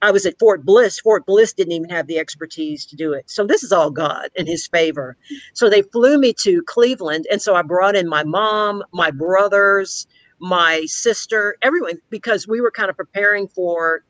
I 0.02 0.10
was 0.10 0.26
at 0.26 0.38
Fort 0.38 0.64
Bliss. 0.64 1.00
Fort 1.00 1.26
Bliss 1.26 1.52
didn't 1.52 1.72
even 1.72 1.90
have 1.90 2.06
the 2.06 2.18
expertise 2.18 2.86
to 2.86 2.96
do 2.96 3.12
it. 3.12 3.30
So 3.30 3.46
this 3.46 3.62
is 3.62 3.72
all 3.72 3.90
God 3.90 4.30
in 4.36 4.46
His 4.46 4.66
favor. 4.66 5.16
So 5.54 5.68
they 5.68 5.82
flew 5.82 6.18
me 6.18 6.32
to 6.40 6.62
Cleveland, 6.64 7.26
and 7.30 7.42
so 7.42 7.54
I 7.54 7.62
brought 7.62 7.96
in 7.96 8.08
my 8.08 8.24
mom, 8.24 8.82
my 8.92 9.10
brothers, 9.10 10.06
my 10.40 10.84
sister, 10.86 11.56
everyone, 11.62 11.98
because 12.10 12.46
we 12.48 12.60
were 12.60 12.70
kind 12.70 12.90
of 12.90 12.96
preparing 12.96 13.48
for 13.48 14.04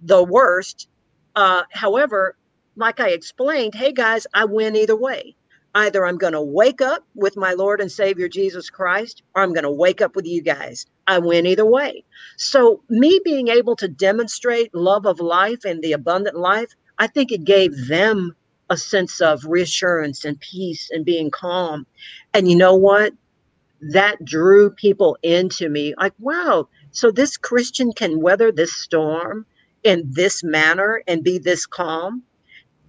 the 0.00 0.22
worst. 0.22 0.88
Uh, 1.36 1.62
however, 1.72 2.36
like 2.76 3.00
I 3.00 3.10
explained, 3.10 3.74
hey 3.74 3.92
guys, 3.92 4.26
I 4.34 4.44
win 4.44 4.76
either 4.76 4.96
way. 4.96 5.36
Either 5.74 6.06
I'm 6.06 6.18
going 6.18 6.34
to 6.34 6.42
wake 6.42 6.82
up 6.82 7.04
with 7.14 7.36
my 7.36 7.52
Lord 7.54 7.80
and 7.80 7.90
Savior 7.90 8.28
Jesus 8.28 8.70
Christ, 8.70 9.22
or 9.34 9.42
I'm 9.42 9.54
going 9.54 9.64
to 9.64 9.70
wake 9.72 10.02
up 10.02 10.16
with 10.16 10.26
you 10.26 10.42
guys. 10.42 10.86
I 11.06 11.18
win 11.18 11.46
either 11.46 11.66
way. 11.66 12.04
So, 12.38 12.82
me 12.90 13.20
being 13.24 13.48
able 13.48 13.76
to 13.76 13.88
demonstrate 13.88 14.74
love 14.74 15.06
of 15.06 15.20
life 15.20 15.64
and 15.64 15.82
the 15.82 15.92
abundant 15.92 16.36
life, 16.36 16.72
I 16.98 17.06
think 17.06 17.32
it 17.32 17.44
gave 17.44 17.88
them 17.88 18.36
a 18.70 18.76
sense 18.76 19.20
of 19.20 19.44
reassurance 19.46 20.24
and 20.24 20.40
peace 20.40 20.88
and 20.90 21.04
being 21.04 21.30
calm. 21.30 21.86
And 22.34 22.50
you 22.50 22.56
know 22.56 22.76
what? 22.76 23.14
That 23.92 24.24
drew 24.24 24.70
people 24.70 25.18
into 25.22 25.68
me 25.68 25.94
like, 25.98 26.14
wow, 26.18 26.68
so 26.92 27.10
this 27.10 27.36
Christian 27.36 27.92
can 27.92 28.20
weather 28.20 28.52
this 28.52 28.74
storm 28.74 29.46
in 29.84 30.10
this 30.12 30.44
manner 30.44 31.02
and 31.08 31.24
be 31.24 31.38
this 31.38 31.66
calm 31.66 32.24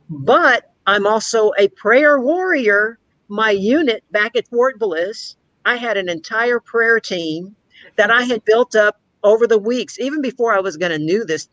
but 0.09 0.72
I'm 0.85 1.07
also 1.07 1.51
a 1.57 1.67
prayer 1.69 2.19
warrior. 2.19 2.99
My 3.29 3.51
unit 3.51 4.03
back 4.11 4.35
at 4.35 4.47
Fort 4.47 4.77
Bliss, 4.79 5.35
I 5.65 5.77
had 5.77 5.97
an 5.97 6.09
entire 6.09 6.59
prayer 6.59 6.99
team 6.99 7.55
that 7.95 8.11
I 8.11 8.23
had 8.23 8.45
built 8.45 8.75
up 8.75 8.99
over 9.23 9.47
the 9.47 9.57
weeks, 9.57 9.97
even 9.99 10.21
before 10.21 10.53
I 10.53 10.59
was 10.59 10.75
going 10.75 10.91
to 10.91 10.99
knew 10.99 11.23
this, 11.23 11.47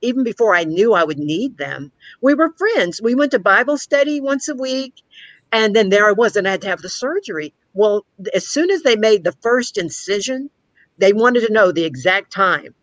even 0.00 0.22
before 0.22 0.54
I 0.54 0.64
knew 0.64 0.94
I 0.94 1.04
would 1.04 1.18
need 1.18 1.58
them. 1.58 1.90
We 2.20 2.34
were 2.34 2.52
friends. 2.56 3.02
We 3.02 3.14
went 3.14 3.32
to 3.32 3.40
Bible 3.40 3.76
study 3.76 4.20
once 4.20 4.48
a 4.48 4.54
week, 4.54 5.02
and 5.50 5.74
then 5.74 5.88
there 5.88 6.08
I 6.08 6.12
was, 6.12 6.36
and 6.36 6.46
I 6.46 6.52
had 6.52 6.62
to 6.62 6.68
have 6.68 6.82
the 6.82 6.88
surgery. 6.88 7.52
Well, 7.74 8.06
as 8.32 8.46
soon 8.46 8.70
as 8.70 8.82
they 8.82 8.96
made 8.96 9.24
the 9.24 9.36
first 9.42 9.76
incision, 9.76 10.48
they 10.98 11.12
wanted 11.12 11.46
to 11.46 11.52
know 11.52 11.72
the 11.72 11.84
exact 11.84 12.32
time 12.32 12.74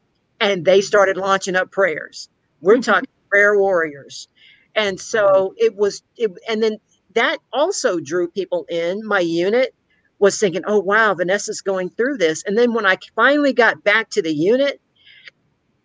and 0.43 0.65
they 0.65 0.81
started 0.81 1.17
launching 1.17 1.55
up 1.55 1.71
prayers. 1.71 2.29
We're 2.61 2.73
mm-hmm. 2.73 2.91
talking 2.91 3.09
prayer 3.29 3.57
warriors. 3.57 4.27
And 4.75 4.97
mm-hmm. 4.97 5.03
so 5.03 5.53
it 5.57 5.75
was, 5.75 6.03
it, 6.17 6.31
and 6.47 6.61
then 6.61 6.77
that 7.13 7.37
also 7.51 7.99
drew 7.99 8.27
people 8.27 8.65
in. 8.69 9.05
My 9.05 9.19
unit 9.19 9.73
was 10.19 10.39
thinking, 10.39 10.63
oh, 10.65 10.79
wow, 10.79 11.13
Vanessa's 11.13 11.61
going 11.61 11.89
through 11.89 12.17
this. 12.17 12.43
And 12.45 12.57
then 12.57 12.73
when 12.73 12.85
I 12.85 12.97
finally 13.15 13.53
got 13.53 13.83
back 13.83 14.09
to 14.11 14.21
the 14.21 14.33
unit, 14.33 14.79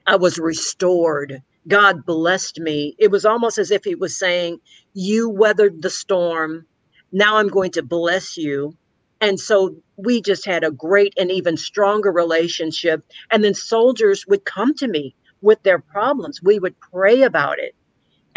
I 0.07 0.17
was 0.17 0.39
restored. 0.39 1.43
God 1.67 2.07
blessed 2.07 2.61
me. 2.61 2.95
It 2.99 3.11
was 3.11 3.27
almost 3.27 3.59
as 3.59 3.71
if 3.71 3.85
He 3.85 3.95
was 3.95 4.17
saying, 4.17 4.59
You 4.95 5.29
weathered 5.29 5.83
the 5.83 5.91
storm. 5.91 6.65
Now 7.13 7.37
I'm 7.37 7.49
going 7.49 7.73
to 7.73 7.83
bless 7.83 8.37
you. 8.37 8.75
And 9.21 9.39
so 9.39 9.77
we 9.97 10.23
just 10.23 10.47
had 10.47 10.65
a 10.65 10.71
great 10.71 11.13
and 11.19 11.31
even 11.31 11.57
stronger 11.57 12.11
relationship. 12.11 13.05
And 13.31 13.45
then 13.45 13.55
soldiers 13.55 14.27
would 14.29 14.45
come 14.45 14.75
to 14.75 14.89
me 14.89 15.15
with 15.43 15.63
their 15.63 15.79
problems. 15.79 16.43
We 16.43 16.59
would 16.59 16.79
pray 16.81 17.23
about 17.23 17.59
it. 17.59 17.75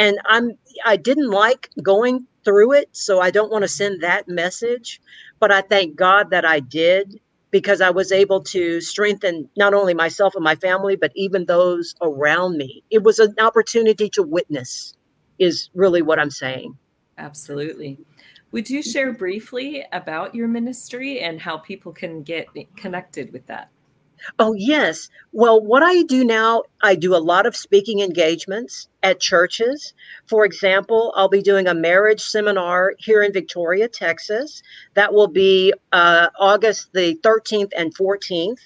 And 0.01 0.17
I'm 0.25 0.57
I 0.83 0.95
didn't 0.97 1.29
like 1.29 1.69
going 1.83 2.25
through 2.43 2.71
it, 2.71 2.89
so 2.91 3.19
I 3.21 3.29
don't 3.29 3.51
want 3.51 3.61
to 3.61 3.67
send 3.67 4.01
that 4.01 4.27
message, 4.27 4.99
but 5.39 5.51
I 5.51 5.61
thank 5.61 5.95
God 5.95 6.31
that 6.31 6.43
I 6.43 6.59
did 6.59 7.19
because 7.51 7.81
I 7.81 7.91
was 7.91 8.11
able 8.11 8.41
to 8.45 8.81
strengthen 8.81 9.47
not 9.55 9.75
only 9.75 9.93
myself 9.93 10.33
and 10.33 10.43
my 10.43 10.55
family, 10.55 10.95
but 10.95 11.11
even 11.13 11.45
those 11.45 11.93
around 12.01 12.57
me. 12.57 12.83
It 12.89 13.03
was 13.03 13.19
an 13.19 13.35
opportunity 13.39 14.09
to 14.11 14.23
witness, 14.23 14.95
is 15.37 15.69
really 15.75 16.01
what 16.01 16.17
I'm 16.17 16.31
saying. 16.31 16.75
Absolutely. 17.19 17.99
Would 18.53 18.71
you 18.71 18.81
share 18.81 19.13
briefly 19.13 19.85
about 19.91 20.33
your 20.33 20.47
ministry 20.47 21.19
and 21.19 21.39
how 21.39 21.57
people 21.57 21.91
can 21.91 22.23
get 22.23 22.47
connected 22.75 23.31
with 23.31 23.45
that? 23.45 23.69
Oh, 24.39 24.53
yes. 24.53 25.09
Well, 25.31 25.61
what 25.61 25.83
I 25.83 26.03
do 26.03 26.23
now, 26.23 26.63
I 26.81 26.95
do 26.95 27.15
a 27.15 27.17
lot 27.17 27.45
of 27.45 27.55
speaking 27.55 27.99
engagements 27.99 28.87
at 29.03 29.19
churches. 29.19 29.93
For 30.27 30.45
example, 30.45 31.13
I'll 31.15 31.29
be 31.29 31.41
doing 31.41 31.67
a 31.67 31.73
marriage 31.73 32.21
seminar 32.21 32.93
here 32.99 33.23
in 33.23 33.33
Victoria, 33.33 33.87
Texas. 33.87 34.61
That 34.93 35.13
will 35.13 35.27
be 35.27 35.73
uh, 35.91 36.29
August 36.39 36.93
the 36.93 37.15
13th 37.23 37.71
and 37.77 37.95
14th. 37.95 38.59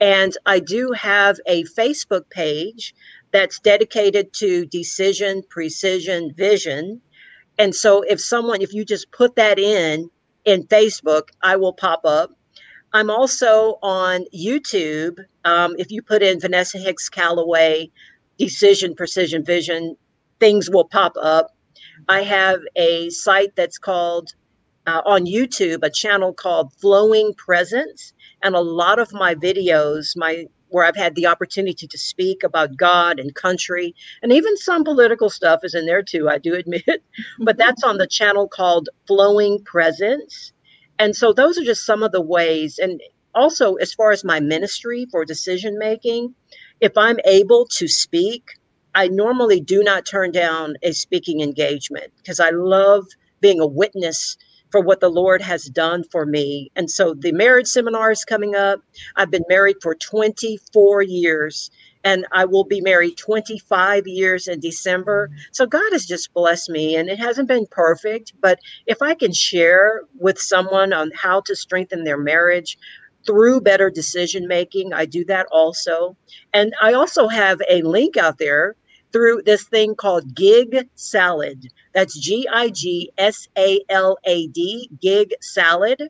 And 0.00 0.36
I 0.46 0.58
do 0.60 0.92
have 0.92 1.38
a 1.46 1.64
Facebook 1.64 2.28
page 2.30 2.94
that's 3.32 3.58
dedicated 3.60 4.32
to 4.34 4.66
decision, 4.66 5.42
precision, 5.48 6.32
vision. 6.34 7.00
And 7.58 7.74
so 7.74 8.02
if 8.02 8.20
someone, 8.20 8.62
if 8.62 8.72
you 8.72 8.84
just 8.84 9.10
put 9.12 9.36
that 9.36 9.58
in 9.58 10.10
in 10.44 10.64
Facebook, 10.64 11.28
I 11.42 11.56
will 11.56 11.72
pop 11.72 12.02
up. 12.04 12.30
I'm 12.94 13.10
also 13.10 13.80
on 13.82 14.24
YouTube. 14.32 15.18
Um, 15.44 15.74
if 15.78 15.90
you 15.90 16.00
put 16.00 16.22
in 16.22 16.38
Vanessa 16.38 16.78
Hicks 16.78 17.08
Calloway, 17.08 17.90
Decision, 18.38 18.94
Precision 18.94 19.44
Vision, 19.44 19.96
things 20.38 20.70
will 20.70 20.84
pop 20.84 21.14
up. 21.20 21.48
I 22.08 22.22
have 22.22 22.60
a 22.76 23.10
site 23.10 23.56
that's 23.56 23.78
called 23.78 24.34
uh, 24.86 25.02
on 25.04 25.26
YouTube, 25.26 25.80
a 25.82 25.90
channel 25.90 26.32
called 26.32 26.72
Flowing 26.74 27.34
Presence, 27.34 28.12
and 28.44 28.54
a 28.54 28.60
lot 28.60 29.00
of 29.00 29.12
my 29.12 29.34
videos, 29.34 30.16
my 30.16 30.46
where 30.68 30.84
I've 30.84 30.96
had 30.96 31.14
the 31.16 31.26
opportunity 31.26 31.86
to 31.86 31.98
speak 31.98 32.42
about 32.44 32.76
God 32.76 33.18
and 33.18 33.34
country, 33.34 33.94
and 34.22 34.32
even 34.32 34.56
some 34.56 34.84
political 34.84 35.30
stuff 35.30 35.60
is 35.64 35.74
in 35.74 35.86
there 35.86 36.02
too, 36.02 36.28
I 36.28 36.38
do 36.38 36.54
admit. 36.54 37.02
but 37.40 37.56
that's 37.56 37.82
on 37.82 37.98
the 37.98 38.06
channel 38.06 38.46
called 38.48 38.88
Flowing 39.06 39.62
Presence. 39.64 40.52
And 41.04 41.14
so 41.14 41.34
those 41.34 41.58
are 41.58 41.64
just 41.64 41.84
some 41.84 42.02
of 42.02 42.12
the 42.12 42.22
ways. 42.22 42.78
And 42.78 42.98
also, 43.34 43.74
as 43.74 43.92
far 43.92 44.10
as 44.10 44.24
my 44.24 44.40
ministry 44.40 45.06
for 45.10 45.26
decision 45.26 45.78
making, 45.78 46.34
if 46.80 46.96
I'm 46.96 47.18
able 47.26 47.66
to 47.72 47.86
speak, 47.88 48.44
I 48.94 49.08
normally 49.08 49.60
do 49.60 49.82
not 49.82 50.06
turn 50.06 50.32
down 50.32 50.76
a 50.82 50.92
speaking 50.92 51.42
engagement 51.42 52.10
because 52.16 52.40
I 52.40 52.52
love 52.52 53.04
being 53.42 53.60
a 53.60 53.66
witness 53.66 54.38
for 54.70 54.80
what 54.80 55.00
the 55.00 55.10
Lord 55.10 55.42
has 55.42 55.66
done 55.66 56.04
for 56.10 56.24
me. 56.24 56.70
And 56.74 56.90
so 56.90 57.12
the 57.12 57.32
marriage 57.32 57.66
seminar 57.66 58.10
is 58.10 58.24
coming 58.24 58.54
up. 58.54 58.80
I've 59.16 59.30
been 59.30 59.44
married 59.46 59.76
for 59.82 59.94
24 59.94 61.02
years 61.02 61.70
and 62.04 62.26
I 62.32 62.44
will 62.44 62.64
be 62.64 62.80
married 62.80 63.16
25 63.16 64.06
years 64.06 64.46
in 64.46 64.60
December. 64.60 65.30
So 65.52 65.66
God 65.66 65.92
has 65.92 66.06
just 66.06 66.32
blessed 66.34 66.70
me 66.70 66.96
and 66.96 67.08
it 67.08 67.18
hasn't 67.18 67.48
been 67.48 67.66
perfect, 67.70 68.34
but 68.40 68.58
if 68.86 69.00
I 69.02 69.14
can 69.14 69.32
share 69.32 70.02
with 70.18 70.38
someone 70.38 70.92
on 70.92 71.10
how 71.14 71.40
to 71.42 71.56
strengthen 71.56 72.04
their 72.04 72.18
marriage, 72.18 72.78
through 73.26 73.60
better 73.60 73.90
decision 73.90 74.46
making. 74.46 74.92
I 74.92 75.06
do 75.06 75.24
that 75.26 75.46
also. 75.50 76.16
And 76.52 76.74
I 76.82 76.92
also 76.92 77.28
have 77.28 77.60
a 77.70 77.82
link 77.82 78.16
out 78.16 78.38
there 78.38 78.76
through 79.12 79.42
this 79.46 79.64
thing 79.64 79.94
called 79.94 80.34
Gig 80.34 80.88
Salad. 80.96 81.68
That's 81.92 82.18
G 82.18 82.48
I 82.52 82.68
G 82.70 83.10
S 83.16 83.48
A 83.56 83.80
L 83.88 84.18
A 84.24 84.48
D, 84.48 84.90
Gig 85.00 85.32
Salad, 85.40 86.02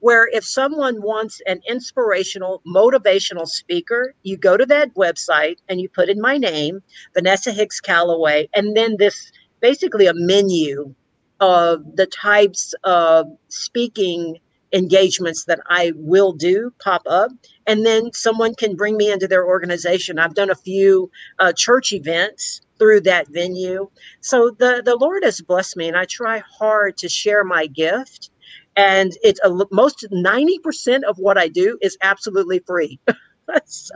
where 0.00 0.28
if 0.32 0.44
someone 0.44 1.02
wants 1.02 1.40
an 1.46 1.60
inspirational, 1.68 2.62
motivational 2.66 3.46
speaker, 3.46 4.14
you 4.22 4.36
go 4.36 4.56
to 4.56 4.66
that 4.66 4.94
website 4.94 5.56
and 5.68 5.80
you 5.80 5.88
put 5.88 6.08
in 6.08 6.20
my 6.20 6.36
name, 6.36 6.80
Vanessa 7.14 7.52
Hicks 7.52 7.80
Calloway, 7.80 8.48
and 8.54 8.76
then 8.76 8.96
this 8.98 9.32
basically 9.60 10.06
a 10.06 10.14
menu 10.14 10.94
of 11.40 11.84
the 11.96 12.06
types 12.06 12.74
of 12.84 13.26
speaking 13.48 14.38
engagements 14.72 15.44
that 15.44 15.60
I 15.68 15.92
will 15.96 16.32
do 16.32 16.72
pop 16.82 17.02
up. 17.06 17.30
And 17.66 17.86
then 17.86 18.12
someone 18.12 18.54
can 18.54 18.76
bring 18.76 18.96
me 18.96 19.10
into 19.10 19.26
their 19.26 19.46
organization. 19.46 20.18
I've 20.18 20.34
done 20.34 20.50
a 20.50 20.54
few 20.54 21.10
uh, 21.38 21.52
church 21.52 21.92
events 21.92 22.60
through 22.78 23.00
that 23.02 23.28
venue. 23.28 23.88
So 24.20 24.50
the, 24.50 24.82
the 24.84 24.96
Lord 24.96 25.24
has 25.24 25.40
blessed 25.40 25.76
me, 25.76 25.88
and 25.88 25.96
I 25.96 26.04
try 26.04 26.42
hard 26.58 26.96
to 26.98 27.08
share 27.08 27.44
my 27.44 27.66
gift. 27.66 28.30
And 28.78 29.12
it's 29.22 29.40
a, 29.42 29.50
most 29.72 30.06
90% 30.12 31.02
of 31.02 31.18
what 31.18 31.36
I 31.36 31.48
do 31.48 31.76
is 31.82 31.98
absolutely 32.00 32.60
free. 32.60 33.00
so 33.64 33.92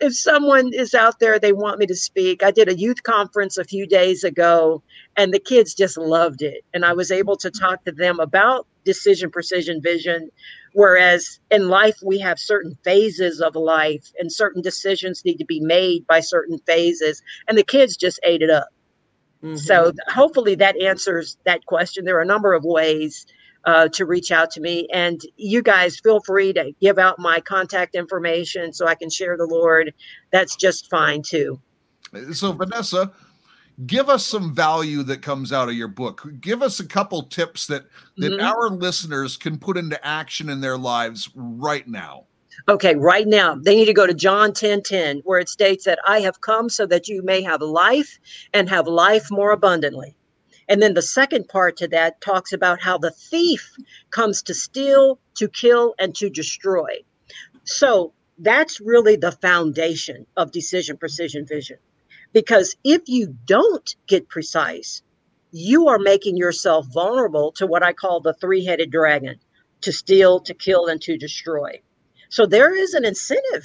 if 0.00 0.14
someone 0.14 0.72
is 0.72 0.94
out 0.94 1.18
there, 1.18 1.36
they 1.36 1.52
want 1.52 1.80
me 1.80 1.86
to 1.86 1.96
speak. 1.96 2.44
I 2.44 2.52
did 2.52 2.68
a 2.68 2.78
youth 2.78 3.02
conference 3.02 3.58
a 3.58 3.64
few 3.64 3.88
days 3.88 4.22
ago, 4.22 4.84
and 5.16 5.34
the 5.34 5.40
kids 5.40 5.74
just 5.74 5.98
loved 5.98 6.42
it. 6.42 6.64
And 6.72 6.84
I 6.84 6.92
was 6.92 7.10
able 7.10 7.36
to 7.38 7.50
talk 7.50 7.84
to 7.86 7.92
them 7.92 8.20
about 8.20 8.68
decision, 8.84 9.32
precision, 9.32 9.82
vision. 9.82 10.30
Whereas 10.74 11.40
in 11.50 11.68
life, 11.68 11.96
we 12.04 12.20
have 12.20 12.38
certain 12.38 12.78
phases 12.84 13.40
of 13.40 13.56
life, 13.56 14.12
and 14.20 14.30
certain 14.30 14.62
decisions 14.62 15.24
need 15.24 15.38
to 15.38 15.44
be 15.44 15.58
made 15.58 16.06
by 16.06 16.20
certain 16.20 16.60
phases. 16.66 17.20
And 17.48 17.58
the 17.58 17.64
kids 17.64 17.96
just 17.96 18.20
ate 18.22 18.42
it 18.42 18.50
up. 18.50 18.68
Mm-hmm. 19.42 19.56
So 19.56 19.92
hopefully 20.06 20.54
that 20.54 20.80
answers 20.80 21.36
that 21.46 21.66
question. 21.66 22.04
There 22.04 22.16
are 22.16 22.22
a 22.22 22.26
number 22.26 22.54
of 22.54 22.62
ways 22.62 23.26
uh, 23.66 23.88
to 23.88 24.04
reach 24.04 24.30
out 24.30 24.50
to 24.52 24.60
me. 24.60 24.88
And 24.92 25.20
you 25.36 25.62
guys 25.62 25.98
feel 25.98 26.20
free 26.20 26.52
to 26.52 26.72
give 26.80 26.98
out 26.98 27.18
my 27.18 27.40
contact 27.40 27.94
information 27.94 28.72
so 28.72 28.86
I 28.86 28.94
can 28.94 29.10
share 29.10 29.36
the 29.36 29.46
Lord. 29.46 29.92
That's 30.32 30.56
just 30.56 30.90
fine 30.90 31.22
too. 31.22 31.60
So, 32.32 32.52
Vanessa, 32.52 33.12
give 33.86 34.08
us 34.08 34.24
some 34.24 34.54
value 34.54 35.02
that 35.04 35.22
comes 35.22 35.52
out 35.52 35.68
of 35.68 35.74
your 35.74 35.88
book. 35.88 36.26
Give 36.40 36.62
us 36.62 36.80
a 36.80 36.86
couple 36.86 37.22
tips 37.24 37.66
that 37.66 37.86
that 38.18 38.32
mm-hmm. 38.32 38.46
our 38.46 38.70
listeners 38.70 39.36
can 39.36 39.58
put 39.58 39.76
into 39.76 40.04
action 40.06 40.48
in 40.48 40.60
their 40.60 40.78
lives 40.78 41.30
right 41.34 41.86
now. 41.88 42.26
Okay, 42.68 42.94
right 42.94 43.26
now 43.26 43.56
they 43.56 43.74
need 43.74 43.86
to 43.86 43.92
go 43.92 44.06
to 44.06 44.14
John 44.14 44.52
10 44.52 44.82
10, 44.82 45.22
where 45.24 45.40
it 45.40 45.48
states 45.48 45.84
that 45.84 45.98
I 46.06 46.20
have 46.20 46.40
come 46.40 46.68
so 46.68 46.86
that 46.86 47.08
you 47.08 47.22
may 47.22 47.42
have 47.42 47.60
life 47.60 48.18
and 48.52 48.68
have 48.68 48.86
life 48.86 49.26
more 49.30 49.50
abundantly. 49.50 50.16
And 50.68 50.80
then 50.80 50.94
the 50.94 51.02
second 51.02 51.48
part 51.48 51.76
to 51.78 51.88
that 51.88 52.20
talks 52.20 52.52
about 52.52 52.80
how 52.80 52.98
the 52.98 53.10
thief 53.10 53.76
comes 54.10 54.42
to 54.42 54.54
steal, 54.54 55.18
to 55.34 55.48
kill, 55.48 55.94
and 55.98 56.14
to 56.16 56.30
destroy. 56.30 57.04
So 57.64 58.12
that's 58.38 58.80
really 58.80 59.16
the 59.16 59.32
foundation 59.32 60.26
of 60.36 60.52
decision 60.52 60.96
precision 60.96 61.46
vision. 61.46 61.78
Because 62.32 62.76
if 62.82 63.02
you 63.06 63.36
don't 63.44 63.94
get 64.06 64.28
precise, 64.28 65.02
you 65.52 65.88
are 65.88 66.00
making 66.00 66.36
yourself 66.36 66.86
vulnerable 66.92 67.52
to 67.52 67.66
what 67.66 67.84
I 67.84 67.92
call 67.92 68.20
the 68.20 68.34
three 68.34 68.64
headed 68.64 68.90
dragon 68.90 69.38
to 69.82 69.92
steal, 69.92 70.40
to 70.40 70.54
kill, 70.54 70.86
and 70.86 71.00
to 71.02 71.16
destroy. 71.16 71.80
So 72.28 72.46
there 72.46 72.74
is 72.74 72.94
an 72.94 73.04
incentive 73.04 73.64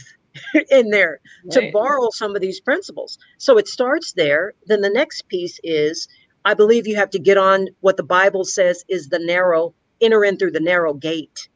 in 0.69 0.91
there 0.91 1.19
right. 1.45 1.53
to 1.53 1.71
borrow 1.71 2.09
some 2.12 2.35
of 2.35 2.41
these 2.41 2.59
principles. 2.59 3.17
So 3.39 3.57
it 3.57 3.67
starts 3.67 4.13
there. 4.13 4.53
Then 4.67 4.81
the 4.81 4.89
next 4.89 5.27
piece 5.29 5.59
is 5.63 6.07
I 6.45 6.54
believe 6.54 6.88
you 6.88 6.95
have 6.95 7.10
to 7.12 7.19
get 7.19 7.38
on 7.38 7.67
what 7.82 7.97
the 7.97 8.04
Bible 8.04 8.45
says 8.45 8.84
is 8.88 9.10
the 9.10 9.19
narrow, 9.19 9.73
enter 10.02 10.23
in 10.23 10.38
through 10.38 10.52
the 10.52 10.60
narrow 10.60 10.93
gate. 10.93 11.49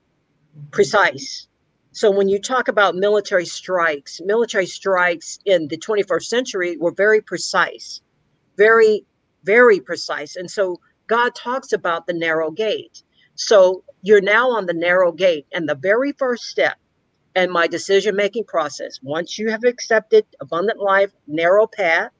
Precise. 0.71 1.47
So 1.91 2.09
when 2.09 2.27
you 2.27 2.39
talk 2.39 2.67
about 2.67 2.95
military 2.95 3.45
strikes, 3.45 4.19
military 4.25 4.65
strikes 4.65 5.39
in 5.45 5.67
the 5.67 5.77
21st 5.77 6.23
century 6.23 6.77
were 6.77 6.91
very 6.91 7.21
precise, 7.21 8.01
very, 8.57 9.05
very 9.43 9.79
precise. 9.79 10.35
And 10.35 10.49
so 10.49 10.79
God 11.07 11.35
talks 11.35 11.71
about 11.71 12.07
the 12.07 12.13
narrow 12.13 12.49
gate. 12.51 13.03
So 13.35 13.83
you're 14.01 14.21
now 14.21 14.49
on 14.49 14.65
the 14.65 14.73
narrow 14.73 15.11
gate. 15.11 15.45
And 15.53 15.69
the 15.69 15.75
very 15.75 16.13
first 16.13 16.45
step 16.45 16.77
in 17.35 17.51
my 17.51 17.67
decision 17.67 18.15
making 18.15 18.45
process, 18.45 18.99
once 19.01 19.37
you 19.37 19.49
have 19.49 19.63
accepted 19.63 20.25
abundant 20.41 20.79
life, 20.79 21.11
narrow 21.27 21.67
path, 21.67 22.11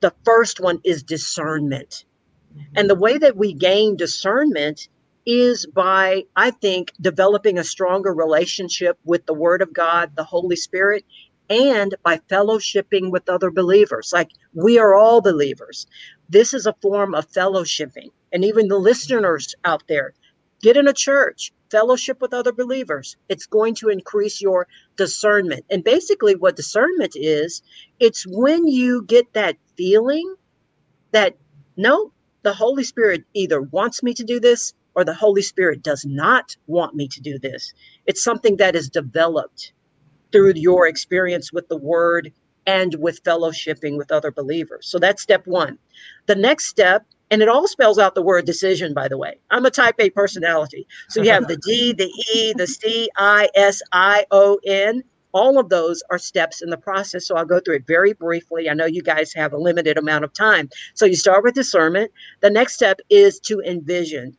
the 0.00 0.14
first 0.24 0.60
one 0.60 0.80
is 0.84 1.02
discernment. 1.02 2.04
Mm-hmm. 2.52 2.72
And 2.76 2.90
the 2.90 2.94
way 2.94 3.18
that 3.18 3.36
we 3.36 3.52
gain 3.52 3.96
discernment 3.96 4.88
is 5.26 5.66
by, 5.66 6.24
I 6.36 6.50
think, 6.50 6.92
developing 7.00 7.58
a 7.58 7.64
stronger 7.64 8.12
relationship 8.12 8.98
with 9.04 9.26
the 9.26 9.34
Word 9.34 9.62
of 9.62 9.72
God, 9.72 10.16
the 10.16 10.24
Holy 10.24 10.56
Spirit, 10.56 11.04
and 11.48 11.94
by 12.02 12.18
fellowshipping 12.30 13.10
with 13.10 13.28
other 13.28 13.50
believers. 13.50 14.12
Like 14.12 14.30
we 14.54 14.78
are 14.78 14.94
all 14.94 15.20
believers. 15.20 15.86
This 16.28 16.54
is 16.54 16.66
a 16.66 16.76
form 16.80 17.14
of 17.14 17.30
fellowshipping. 17.30 18.10
And 18.32 18.44
even 18.44 18.68
the 18.68 18.78
listeners 18.78 19.54
out 19.64 19.82
there, 19.88 20.14
get 20.62 20.76
in 20.76 20.86
a 20.86 20.92
church, 20.92 21.52
fellowship 21.70 22.20
with 22.20 22.34
other 22.34 22.52
believers. 22.52 23.16
It's 23.28 23.46
going 23.46 23.74
to 23.76 23.88
increase 23.88 24.40
your 24.40 24.66
discernment. 24.96 25.64
And 25.70 25.84
basically, 25.84 26.34
what 26.34 26.56
discernment 26.56 27.12
is, 27.14 27.62
it's 27.98 28.24
when 28.26 28.66
you 28.66 29.04
get 29.04 29.32
that 29.34 29.56
feeling 29.76 30.34
that 31.12 31.36
no, 31.76 32.12
the 32.42 32.52
Holy 32.52 32.84
Spirit 32.84 33.24
either 33.34 33.60
wants 33.60 34.02
me 34.02 34.14
to 34.14 34.24
do 34.24 34.40
this 34.40 34.74
or 34.94 35.04
the 35.04 35.14
Holy 35.14 35.42
Spirit 35.42 35.82
does 35.82 36.04
not 36.04 36.56
want 36.66 36.94
me 36.94 37.08
to 37.08 37.20
do 37.20 37.38
this. 37.38 37.72
It's 38.06 38.22
something 38.22 38.56
that 38.56 38.74
is 38.74 38.88
developed 38.88 39.72
through 40.32 40.54
your 40.56 40.86
experience 40.86 41.52
with 41.52 41.68
the 41.68 41.76
word 41.76 42.32
and 42.66 42.94
with 42.96 43.22
fellowshipping 43.24 43.96
with 43.96 44.12
other 44.12 44.30
believers. 44.30 44.86
So 44.88 44.98
that's 44.98 45.22
step 45.22 45.46
one. 45.46 45.78
The 46.26 46.34
next 46.34 46.66
step, 46.66 47.06
and 47.30 47.42
it 47.42 47.48
all 47.48 47.68
spells 47.68 47.98
out 47.98 48.14
the 48.14 48.22
word 48.22 48.44
decision, 48.44 48.92
by 48.92 49.08
the 49.08 49.18
way. 49.18 49.38
I'm 49.50 49.64
a 49.64 49.70
type 49.70 49.94
A 49.98 50.10
personality. 50.10 50.86
So 51.08 51.22
you 51.22 51.30
have 51.30 51.46
the 51.46 51.56
D, 51.56 51.92
the 51.98 52.10
E, 52.34 52.52
the 52.56 52.66
C, 52.66 53.08
I, 53.16 53.48
S, 53.54 53.80
I, 53.92 54.26
O, 54.30 54.58
N. 54.66 55.02
All 55.32 55.58
of 55.58 55.68
those 55.68 56.02
are 56.10 56.18
steps 56.18 56.60
in 56.60 56.70
the 56.70 56.76
process. 56.76 57.26
So 57.26 57.36
I'll 57.36 57.44
go 57.44 57.60
through 57.60 57.76
it 57.76 57.86
very 57.86 58.14
briefly. 58.14 58.68
I 58.68 58.74
know 58.74 58.86
you 58.86 59.02
guys 59.02 59.32
have 59.34 59.52
a 59.52 59.58
limited 59.58 59.96
amount 59.96 60.24
of 60.24 60.32
time. 60.32 60.68
So 60.94 61.06
you 61.06 61.14
start 61.14 61.44
with 61.44 61.54
discernment. 61.54 62.10
The 62.40 62.50
next 62.50 62.74
step 62.74 62.98
is 63.10 63.38
to 63.40 63.60
envision. 63.60 64.36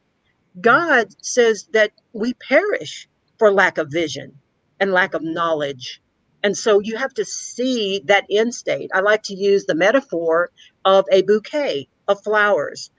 God 0.60 1.08
says 1.24 1.70
that 1.72 1.92
we 2.12 2.34
perish 2.34 3.08
for 3.40 3.54
lack 3.54 3.78
of 3.78 3.90
vision 3.90 4.34
and 4.82 4.92
lack 4.92 5.14
of 5.14 5.24
knowledge. 5.24 6.02
And 6.44 6.58
so 6.58 6.80
you 6.80 6.98
have 6.98 7.14
to 7.14 7.24
see 7.24 8.02
that 8.06 8.26
end 8.30 8.54
state. 8.54 8.92
I 8.94 9.00
like 9.00 9.24
to 9.24 9.36
use 9.36 9.66
the 9.66 9.76
metaphor 9.76 10.50
of 10.84 11.06
a 11.12 11.22
bouquet 11.22 11.88
of 12.08 12.24
flowers. 12.24 12.92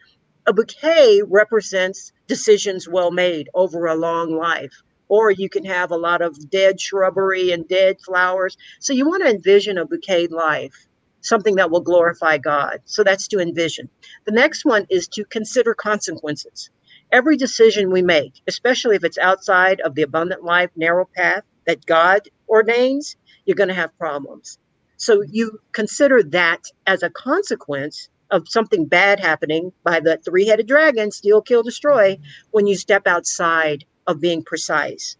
A 0.46 0.52
bouquet 0.52 1.22
represents 1.26 2.12
decisions 2.26 2.88
well 2.88 3.10
made 3.10 3.48
over 3.54 3.86
a 3.86 3.94
long 3.94 4.36
life. 4.36 4.82
Or 5.08 5.30
you 5.30 5.48
can 5.48 5.64
have 5.64 5.90
a 5.90 5.96
lot 5.96 6.22
of 6.22 6.50
dead 6.50 6.80
shrubbery 6.80 7.52
and 7.52 7.68
dead 7.68 8.00
flowers. 8.00 8.56
So 8.80 8.92
you 8.92 9.06
want 9.06 9.22
to 9.22 9.30
envision 9.30 9.78
a 9.78 9.84
bouquet 9.84 10.28
life, 10.28 10.88
something 11.20 11.56
that 11.56 11.70
will 11.70 11.82
glorify 11.82 12.38
God. 12.38 12.80
So 12.86 13.04
that's 13.04 13.28
to 13.28 13.38
envision. 13.38 13.90
The 14.24 14.32
next 14.32 14.64
one 14.64 14.86
is 14.88 15.06
to 15.08 15.24
consider 15.26 15.74
consequences. 15.74 16.70
Every 17.12 17.36
decision 17.36 17.92
we 17.92 18.00
make, 18.00 18.40
especially 18.48 18.96
if 18.96 19.04
it's 19.04 19.18
outside 19.18 19.80
of 19.82 19.94
the 19.94 20.02
abundant 20.02 20.44
life 20.44 20.70
narrow 20.76 21.06
path, 21.14 21.44
that 21.66 21.84
God 21.84 22.28
ordains, 22.48 23.16
you're 23.44 23.54
going 23.54 23.68
to 23.68 23.74
have 23.74 23.96
problems. 23.98 24.58
So 24.96 25.22
you 25.22 25.58
consider 25.72 26.22
that 26.22 26.62
as 26.86 27.02
a 27.02 27.10
consequence 27.10 28.08
of 28.32 28.48
something 28.48 28.86
bad 28.86 29.20
happening 29.20 29.72
by 29.84 30.00
the 30.00 30.16
three 30.16 30.46
headed 30.46 30.66
dragon, 30.66 31.12
steal, 31.12 31.40
kill, 31.40 31.62
destroy, 31.62 32.18
when 32.50 32.66
you 32.66 32.76
step 32.76 33.06
outside 33.06 33.84
of 34.08 34.20
being 34.20 34.42
precise. 34.42 35.16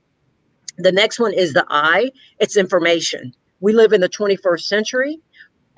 The 0.79 0.91
next 0.91 1.21
one 1.21 1.33
is 1.35 1.53
the 1.53 1.67
I, 1.69 2.11
it's 2.41 2.57
information. 2.57 3.35
We 3.61 3.73
live 3.75 3.93
in 3.93 4.01
the 4.01 4.09
21st 4.09 4.63
century. 4.63 5.21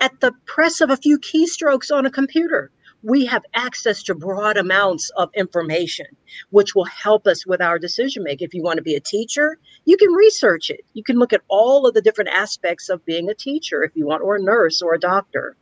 At 0.00 0.20
the 0.20 0.32
press 0.46 0.80
of 0.80 0.90
a 0.90 0.96
few 0.96 1.18
keystrokes 1.18 1.94
on 1.94 2.06
a 2.06 2.10
computer, 2.10 2.70
we 3.04 3.26
have 3.26 3.44
access 3.52 4.02
to 4.02 4.14
broad 4.14 4.56
amounts 4.56 5.10
of 5.10 5.28
information, 5.34 6.06
which 6.50 6.74
will 6.74 6.86
help 6.86 7.26
us 7.26 7.46
with 7.46 7.60
our 7.60 7.78
decision 7.78 8.22
making. 8.24 8.46
If 8.46 8.54
you 8.54 8.62
want 8.62 8.78
to 8.78 8.82
be 8.82 8.94
a 8.94 9.00
teacher, 9.00 9.58
you 9.84 9.98
can 9.98 10.10
research 10.12 10.70
it. 10.70 10.80
You 10.94 11.04
can 11.04 11.18
look 11.18 11.34
at 11.34 11.42
all 11.48 11.86
of 11.86 11.92
the 11.92 12.00
different 12.00 12.30
aspects 12.30 12.88
of 12.88 13.04
being 13.04 13.28
a 13.28 13.34
teacher 13.34 13.84
if 13.84 13.92
you 13.94 14.06
want, 14.06 14.22
or 14.22 14.36
a 14.36 14.42
nurse 14.42 14.80
or 14.80 14.94
a 14.94 14.98
doctor. 14.98 15.54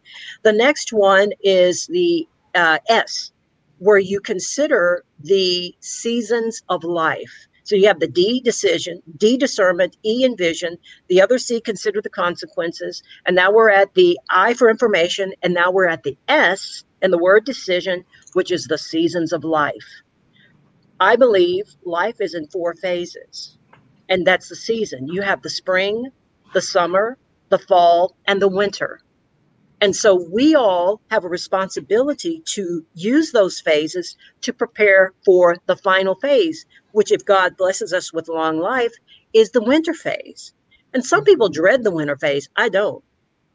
The 0.42 0.52
next 0.52 0.92
one 0.92 1.32
is 1.42 1.88
the 1.88 2.28
uh, 2.54 2.78
S, 2.88 3.32
where 3.78 3.98
you 3.98 4.20
consider 4.20 5.04
the 5.18 5.74
seasons 5.80 6.62
of 6.68 6.84
life. 6.84 7.48
So 7.72 7.76
you 7.76 7.86
have 7.86 8.00
the 8.00 8.06
D 8.06 8.42
decision, 8.42 9.00
D 9.16 9.38
discernment, 9.38 9.96
E 10.04 10.26
envision, 10.26 10.76
the 11.08 11.22
other 11.22 11.38
C 11.38 11.58
consider 11.58 12.02
the 12.02 12.10
consequences, 12.10 13.02
and 13.24 13.34
now 13.34 13.50
we're 13.50 13.70
at 13.70 13.94
the 13.94 14.18
I 14.28 14.52
for 14.52 14.68
information, 14.68 15.32
and 15.42 15.54
now 15.54 15.70
we're 15.70 15.86
at 15.86 16.02
the 16.02 16.14
S 16.28 16.84
and 17.00 17.10
the 17.10 17.16
word 17.16 17.46
decision, 17.46 18.04
which 18.34 18.52
is 18.52 18.66
the 18.66 18.76
seasons 18.76 19.32
of 19.32 19.42
life. 19.42 20.02
I 21.00 21.16
believe 21.16 21.64
life 21.86 22.20
is 22.20 22.34
in 22.34 22.46
four 22.48 22.74
phases, 22.74 23.56
and 24.10 24.26
that's 24.26 24.50
the 24.50 24.54
season. 24.54 25.08
You 25.08 25.22
have 25.22 25.40
the 25.40 25.48
spring, 25.48 26.10
the 26.52 26.60
summer, 26.60 27.16
the 27.48 27.58
fall, 27.58 28.18
and 28.26 28.42
the 28.42 28.48
winter. 28.48 29.00
And 29.82 29.96
so 29.96 30.14
we 30.30 30.54
all 30.54 31.00
have 31.10 31.24
a 31.24 31.28
responsibility 31.28 32.40
to 32.46 32.86
use 32.94 33.32
those 33.32 33.60
phases 33.60 34.16
to 34.42 34.52
prepare 34.52 35.12
for 35.24 35.56
the 35.66 35.74
final 35.74 36.14
phase, 36.14 36.64
which, 36.92 37.10
if 37.10 37.24
God 37.24 37.56
blesses 37.56 37.92
us 37.92 38.12
with 38.12 38.28
long 38.28 38.60
life, 38.60 38.92
is 39.32 39.50
the 39.50 39.60
winter 39.60 39.92
phase. 39.92 40.52
And 40.94 41.04
some 41.04 41.24
people 41.24 41.48
mm-hmm. 41.48 41.60
dread 41.60 41.82
the 41.82 41.90
winter 41.90 42.16
phase. 42.16 42.48
I 42.54 42.68
don't 42.68 43.02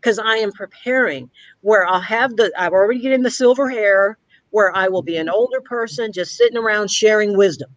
because 0.02 0.20
I 0.20 0.36
am 0.36 0.52
preparing 0.52 1.30
where 1.62 1.86
I'll 1.86 2.02
have 2.02 2.36
the, 2.36 2.52
I've 2.58 2.74
already 2.74 3.00
getting 3.00 3.24
the 3.24 3.32
silver 3.32 3.70
hair, 3.70 4.18
where 4.50 4.76
I 4.76 4.90
will 4.90 5.04
be 5.04 5.16
an 5.16 5.30
older 5.30 5.62
person 5.62 6.12
just 6.12 6.36
sitting 6.36 6.58
around 6.58 6.92
sharing 6.92 7.38
wisdom. 7.38 7.70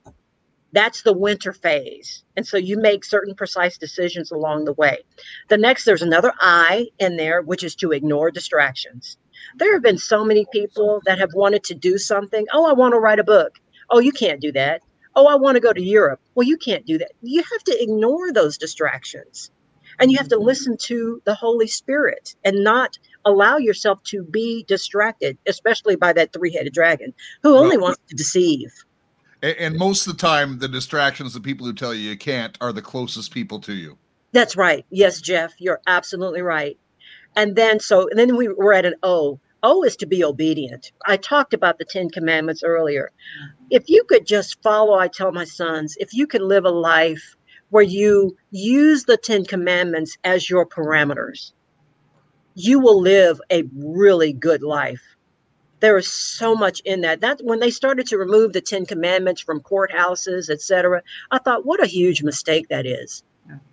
That's 0.72 1.02
the 1.02 1.12
winter 1.12 1.52
phase. 1.52 2.22
And 2.36 2.46
so 2.46 2.56
you 2.56 2.78
make 2.78 3.04
certain 3.04 3.34
precise 3.34 3.76
decisions 3.76 4.30
along 4.30 4.64
the 4.64 4.72
way. 4.72 4.98
The 5.48 5.58
next, 5.58 5.84
there's 5.84 6.02
another 6.02 6.32
I 6.40 6.88
in 6.98 7.16
there, 7.16 7.42
which 7.42 7.64
is 7.64 7.74
to 7.76 7.92
ignore 7.92 8.30
distractions. 8.30 9.16
There 9.56 9.72
have 9.72 9.82
been 9.82 9.98
so 9.98 10.24
many 10.24 10.46
people 10.52 11.00
that 11.06 11.18
have 11.18 11.34
wanted 11.34 11.64
to 11.64 11.74
do 11.74 11.98
something. 11.98 12.46
Oh, 12.52 12.68
I 12.68 12.72
want 12.72 12.92
to 12.92 13.00
write 13.00 13.18
a 13.18 13.24
book. 13.24 13.58
Oh, 13.90 13.98
you 13.98 14.12
can't 14.12 14.40
do 14.40 14.52
that. 14.52 14.82
Oh, 15.16 15.26
I 15.26 15.34
want 15.34 15.56
to 15.56 15.60
go 15.60 15.72
to 15.72 15.82
Europe. 15.82 16.20
Well, 16.34 16.46
you 16.46 16.56
can't 16.56 16.86
do 16.86 16.98
that. 16.98 17.12
You 17.22 17.42
have 17.42 17.64
to 17.64 17.82
ignore 17.82 18.32
those 18.32 18.56
distractions 18.56 19.50
and 19.98 20.10
you 20.10 20.18
have 20.18 20.28
to 20.28 20.38
listen 20.38 20.76
to 20.78 21.20
the 21.24 21.34
Holy 21.34 21.66
Spirit 21.66 22.34
and 22.44 22.62
not 22.62 22.96
allow 23.24 23.58
yourself 23.58 24.02
to 24.04 24.22
be 24.22 24.64
distracted, 24.68 25.36
especially 25.46 25.96
by 25.96 26.12
that 26.12 26.32
three 26.32 26.52
headed 26.52 26.72
dragon 26.72 27.12
who 27.42 27.56
only 27.56 27.76
wants 27.76 28.00
to 28.08 28.16
deceive. 28.16 28.70
And 29.42 29.76
most 29.78 30.06
of 30.06 30.16
the 30.16 30.20
time, 30.20 30.58
the 30.58 30.68
distractions, 30.68 31.32
the 31.32 31.40
people 31.40 31.66
who 31.66 31.72
tell 31.72 31.94
you 31.94 32.10
you 32.10 32.16
can't, 32.16 32.58
are 32.60 32.72
the 32.72 32.82
closest 32.82 33.32
people 33.32 33.58
to 33.60 33.72
you. 33.72 33.96
That's 34.32 34.56
right. 34.56 34.84
Yes, 34.90 35.20
Jeff, 35.20 35.54
you're 35.58 35.80
absolutely 35.86 36.42
right. 36.42 36.78
And 37.36 37.56
then, 37.56 37.80
so, 37.80 38.08
and 38.08 38.18
then 38.18 38.36
we 38.36 38.48
were 38.48 38.74
at 38.74 38.84
an 38.84 38.94
O. 39.02 39.40
O 39.62 39.82
is 39.82 39.96
to 39.96 40.06
be 40.06 40.24
obedient. 40.24 40.92
I 41.06 41.16
talked 41.16 41.54
about 41.54 41.78
the 41.78 41.84
Ten 41.84 42.10
Commandments 42.10 42.62
earlier. 42.62 43.10
Mm-hmm. 43.12 43.66
If 43.70 43.88
you 43.88 44.04
could 44.04 44.26
just 44.26 44.62
follow, 44.62 44.98
I 44.98 45.08
tell 45.08 45.32
my 45.32 45.44
sons, 45.44 45.96
if 46.00 46.14
you 46.14 46.26
could 46.26 46.42
live 46.42 46.64
a 46.64 46.70
life 46.70 47.36
where 47.70 47.84
you 47.84 48.36
use 48.50 49.04
the 49.04 49.16
Ten 49.16 49.44
Commandments 49.44 50.16
as 50.24 50.50
your 50.50 50.66
parameters, 50.66 51.52
you 52.54 52.80
will 52.80 53.00
live 53.00 53.40
a 53.50 53.64
really 53.74 54.32
good 54.32 54.62
life. 54.62 55.02
There 55.80 55.96
is 55.96 56.08
so 56.08 56.54
much 56.54 56.80
in 56.84 57.00
that. 57.02 57.20
That 57.20 57.40
when 57.42 57.60
they 57.60 57.70
started 57.70 58.06
to 58.08 58.18
remove 58.18 58.52
the 58.52 58.60
Ten 58.60 58.86
Commandments 58.86 59.40
from 59.40 59.60
courthouses, 59.60 60.50
etc., 60.50 61.02
I 61.30 61.38
thought, 61.38 61.66
what 61.66 61.82
a 61.82 61.86
huge 61.86 62.22
mistake 62.22 62.68
that 62.68 62.86
is. 62.86 63.22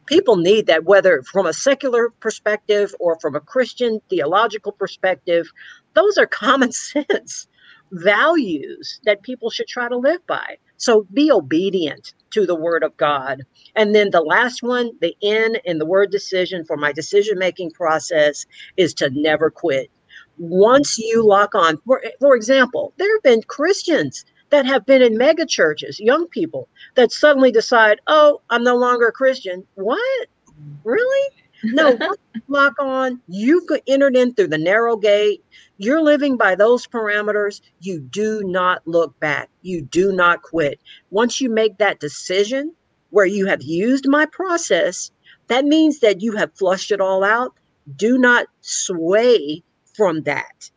People 0.06 0.38
need 0.38 0.68
that, 0.68 0.86
whether 0.86 1.22
from 1.24 1.46
a 1.46 1.54
secular 1.54 2.10
perspective 2.22 2.96
or 3.00 3.20
from 3.20 3.36
a 3.36 3.42
Christian 3.42 4.00
theological 4.10 4.72
perspective. 4.72 5.52
Those 5.96 6.18
are 6.18 6.26
common 6.26 6.72
sense 6.74 7.48
values 7.92 9.00
that 9.06 9.22
people 9.22 9.50
should 9.50 9.68
try 9.68 9.90
to 9.90 9.98
live 9.98 10.26
by. 10.28 10.58
So 10.78 11.08
be 11.14 11.32
obedient 11.32 12.14
to 12.32 12.46
the 12.46 12.56
word 12.56 12.84
of 12.84 12.96
God. 12.98 13.44
And 13.76 13.96
then 13.96 14.12
the 14.12 14.22
last 14.22 14.62
one, 14.62 14.92
the 15.02 15.16
N 15.24 15.58
in 15.66 15.80
the 15.80 15.86
word 15.86 16.12
decision 16.12 16.66
for 16.66 16.78
my 16.78 16.92
decision 16.92 17.40
making 17.40 17.72
process 17.72 18.46
is 18.78 18.94
to 18.96 19.10
never 19.12 19.50
quit. 19.50 19.90
Once 20.38 20.98
you 20.98 21.26
lock 21.26 21.56
on, 21.56 21.78
for, 21.86 22.04
for 22.20 22.36
example, 22.36 22.94
there 22.98 23.14
have 23.16 23.24
been 23.24 23.42
Christians 23.44 24.26
that 24.50 24.66
have 24.66 24.86
been 24.86 25.02
in 25.02 25.18
mega 25.18 25.46
churches, 25.46 26.00
young 26.00 26.28
people 26.28 26.68
that 26.96 27.12
suddenly 27.12 27.52
decide, 27.52 28.00
oh, 28.08 28.42
I'm 28.50 28.64
no 28.64 28.76
longer 28.76 29.08
a 29.08 29.12
Christian. 29.12 29.66
What? 29.76 30.28
Really? 30.84 31.34
No, 31.64 31.98
lock 32.48 32.74
on. 32.80 33.20
You've 33.28 33.64
entered 33.88 34.16
in 34.16 34.34
through 34.34 34.48
the 34.48 34.58
narrow 34.58 34.96
gate. 34.96 35.44
You're 35.78 36.02
living 36.02 36.38
by 36.38 36.56
those 36.56 36.88
parameters. 36.88 37.62
You 37.82 38.00
do 38.00 38.44
not 38.44 38.88
look 38.88 39.20
back. 39.20 39.50
You 39.62 39.82
do 39.82 40.12
not 40.12 40.42
quit. 40.44 40.80
Once 41.12 41.42
you 41.42 41.50
make 41.50 41.78
that 41.78 42.00
decision 42.00 42.74
where 43.10 43.26
you 43.26 43.46
have 43.48 43.62
used 43.62 44.08
my 44.08 44.26
process, 44.28 45.12
that 45.48 45.66
means 45.66 46.00
that 46.00 46.22
you 46.22 46.36
have 46.36 46.54
flushed 46.54 46.92
it 46.92 47.02
all 47.02 47.24
out. 47.24 47.54
Do 47.96 48.18
not 48.18 48.48
sway 48.62 49.64
from 49.98 50.22
that. 50.24 50.70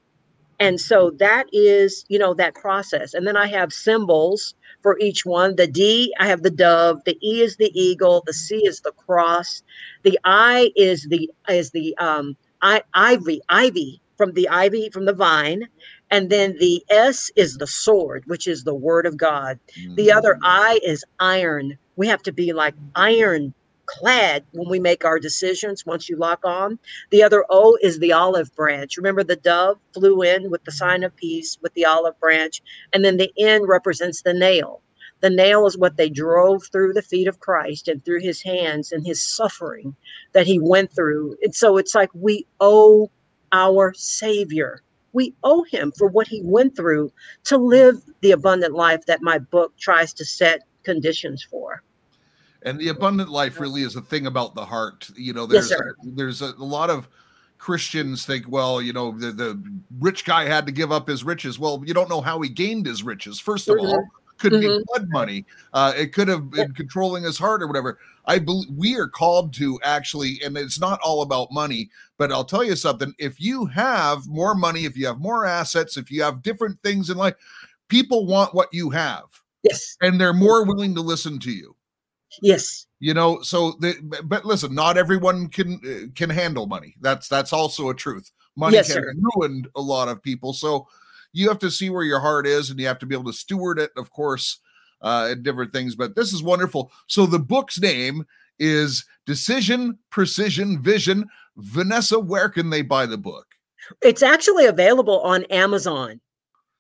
And 0.59 0.79
so 0.79 1.13
that 1.19 1.47
is, 1.53 2.05
you 2.09 2.19
know, 2.19 2.35
that 2.35 2.55
process. 2.55 3.15
And 3.15 3.27
then 3.27 3.37
I 3.37 3.47
have 3.47 3.73
symbols 3.73 4.55
for 4.83 4.99
each 4.99 5.25
one. 5.25 5.57
The 5.57 5.67
D, 5.67 6.15
I 6.21 6.27
have 6.27 6.43
the 6.43 6.51
dove. 6.51 6.99
The 7.07 7.17
E 7.27 7.41
is 7.41 7.57
the 7.57 7.71
eagle. 7.75 8.23
The 8.27 8.35
C 8.35 8.57
is 8.67 8.81
the 8.81 8.93
cross. 8.93 9.63
The 10.03 10.19
I 10.25 10.71
is 10.77 11.07
the 11.09 11.31
is 11.49 11.71
the 11.71 11.97
um 11.97 12.37
I, 12.61 12.83
ivy 12.93 13.41
ivy 13.49 14.03
from 14.19 14.33
the 14.33 14.49
ivy 14.51 14.91
from 14.91 15.07
the 15.07 15.15
vine. 15.15 15.67
And 16.11 16.29
then 16.29 16.57
the 16.59 16.85
S 16.91 17.31
is 17.37 17.57
the 17.57 17.67
sword, 17.67 18.25
which 18.27 18.47
is 18.47 18.65
the 18.65 18.75
word 18.75 19.07
of 19.07 19.17
God. 19.17 19.59
Mm-hmm. 19.79 19.95
The 19.95 20.13
other 20.13 20.35
mm. 20.35 20.41
I 20.43 20.81
is 20.85 21.05
iron. 21.21 21.79
We 21.97 22.09
have 22.09 22.23
to 22.25 22.33
be 22.33 22.53
like 22.53 22.75
iron 22.95 23.55
clad 23.91 24.45
when 24.53 24.69
we 24.69 24.79
make 24.79 25.05
our 25.05 25.19
decisions 25.19 25.85
once 25.85 26.09
you 26.09 26.17
lock 26.17 26.45
on. 26.45 26.79
The 27.11 27.25
other 27.25 27.45
O 27.51 27.77
is 27.83 27.99
the 27.99 28.13
olive 28.13 28.55
branch. 28.55 28.97
Remember, 28.97 29.25
the 29.25 29.37
dove 29.37 29.79
flew 29.93 30.23
in 30.23 30.49
with 30.49 30.65
the 30.65 30.73
sign 30.73 31.03
of 31.03 31.17
peace 31.17 31.59
with 31.61 31.75
the 31.75 31.85
olive 31.85 32.19
branch, 32.21 32.63
and 32.93 33.05
then 33.05 33.17
the 33.17 33.33
N 33.37 33.67
represents 33.67 34.23
the 34.23 34.33
nail. 34.33 34.81
The 35.21 35.31
nail 35.31 35.67
is 35.67 35.77
what 35.77 35.97
they 35.97 36.09
drove 36.09 36.63
through 36.71 36.93
the 36.93 37.03
feet 37.03 37.27
of 37.27 37.41
Christ 37.41 37.89
and 37.89 38.03
through 38.05 38.21
his 38.21 38.43
hands 38.43 38.93
and 38.93 39.05
his 39.05 39.21
suffering 39.23 39.97
that 40.33 40.47
he 40.47 40.59
went 40.59 40.95
through. 40.95 41.37
And 41.43 41.55
so 41.55 41.77
it's 41.77 41.95
like 41.95 42.11
we 42.15 42.47
owe 42.61 43.11
our 43.53 43.93
Savior. 43.95 44.83
We 45.13 45.35
owe 45.43 45.65
him 45.65 45.93
for 45.99 46.07
what 46.07 46.29
he 46.29 46.41
went 46.45 46.77
through 46.77 47.13
to 47.45 47.59
live 47.59 47.97
the 48.21 48.31
abundant 48.31 48.75
life 48.75 49.05
that 49.07 49.21
my 49.21 49.39
book 49.39 49.77
tries 49.77 50.15
to 50.15 50.25
set 50.25 50.63
conditions 50.85 51.43
for 51.43 51.83
and 52.63 52.79
the 52.79 52.89
abundant 52.89 53.31
life 53.31 53.59
really 53.59 53.83
is 53.83 53.97
a 53.97 54.01
thing 54.01 54.27
about 54.27 54.55
the 54.55 54.65
heart 54.65 55.09
you 55.17 55.33
know 55.33 55.47
there's 55.47 55.71
yes, 55.71 55.81
there's 56.03 56.43
a, 56.43 56.53
a, 56.59 56.65
lot 56.65 56.91
of 56.91 57.09
christians 57.59 58.25
think 58.25 58.49
well 58.49 58.81
you 58.81 58.93
know 58.93 59.13
the, 59.13 59.33
the 59.33 59.63
rich 59.99 60.25
guy 60.25 60.45
had 60.45 60.67
to 60.67 60.73
give 60.73 60.91
up 60.93 61.07
his 61.07 61.25
riches. 61.25 61.59
Well 61.59 61.83
you 61.87 61.95
don't 61.95 62.09
know 62.09 62.21
how 62.21 62.41
he 62.41 62.49
gained 62.49 62.87
his 62.87 63.03
riches. 63.03 63.39
First 63.39 63.69
of 63.69 63.77
mm-hmm. 63.77 63.87
all 63.87 64.09
could 64.39 64.53
mm-hmm. 64.53 64.79
be 64.79 64.85
blood 64.87 65.09
money. 65.11 65.45
Uh, 65.75 65.93
it 65.95 66.15
could 66.15 66.27
have 66.27 66.51
been 66.51 66.73
controlling 66.73 67.25
his 67.25 67.37
heart 67.37 67.63
or 67.63 67.67
whatever. 67.67 67.99
I 68.25 68.39
believe 68.39 68.71
we 68.75 68.97
are 68.97 69.09
called 69.09 69.53
to 69.55 69.79
actually 69.83 70.41
and 70.43 70.57
it's 70.57 70.81
not 70.81 71.01
all 71.03 71.23
about 71.23 71.53
money 71.53 71.91
but 72.17 72.33
i'll 72.33 72.45
tell 72.45 72.65
you 72.65 72.77
something. 72.77 73.15
If 73.19 73.41
you 73.41 73.67
have 73.67 74.27
more 74.27 74.55
money 74.55 74.85
if 74.85 74.97
you 74.97 75.07
have 75.07 75.19
more 75.19 75.45
assets 75.45 75.97
if 75.97 76.11
you 76.11 76.23
have 76.23 76.43
different 76.43 76.83
things 76.83 77.11
in 77.11 77.17
life 77.19 77.35
people 77.89 78.27
want 78.27 78.55
what 78.55 78.73
you 78.73 78.89
have. 78.91 79.25
Yes. 79.63 79.99
And 80.01 80.19
they're 80.19 80.33
more 80.33 80.65
willing 80.65 80.95
to 80.95 81.03
listen 81.03 81.39
to 81.41 81.51
you 81.51 81.77
Yes. 82.43 82.87
You 83.01 83.15
know, 83.15 83.41
so 83.43 83.73
the, 83.81 83.95
but 84.25 84.45
listen, 84.45 84.75
not 84.75 84.97
everyone 84.97 85.49
can 85.49 85.81
uh, 85.85 86.13
can 86.15 86.31
handle 86.31 86.67
money. 86.67 86.95
That's 87.01 87.29
that's 87.29 87.53
also 87.53 87.91
a 87.91 87.95
truth. 87.95 88.31
Money 88.57 88.77
yes, 88.77 88.93
can 88.93 89.05
ruin 89.37 89.65
a 89.75 89.81
lot 89.81 90.09
of 90.09 90.23
people. 90.23 90.53
So 90.53 90.87
you 91.33 91.49
have 91.49 91.59
to 91.61 91.71
see 91.71 91.91
where 91.91 92.05
your 92.05 92.21
heart 92.21 92.47
is, 92.47 92.71
and 92.71 92.79
you 92.79 92.87
have 92.87 92.99
to 92.99 93.07
be 93.07 93.15
able 93.15 93.31
to 93.31 93.39
steward 93.39 93.79
it, 93.79 93.91
of 93.97 94.11
course, 94.11 94.59
uh, 95.01 95.29
and 95.31 95.43
different 95.43 95.73
things. 95.73 95.95
But 95.95 96.15
this 96.15 96.33
is 96.33 96.43
wonderful. 96.43 96.93
So 97.07 97.27
the 97.27 97.39
book's 97.39 97.81
name 97.81 98.27
is 98.59 99.05
Decision, 99.27 99.99
Precision, 100.11 100.83
Vision. 100.83 101.25
Vanessa, 101.57 102.19
where 102.19 102.49
can 102.49 102.71
they 102.71 102.83
buy 102.83 103.07
the 103.07 103.19
book? 103.19 103.47
It's 104.03 104.23
actually 104.23 104.67
available 104.67 105.21
on 105.21 105.45
Amazon. 105.45 106.21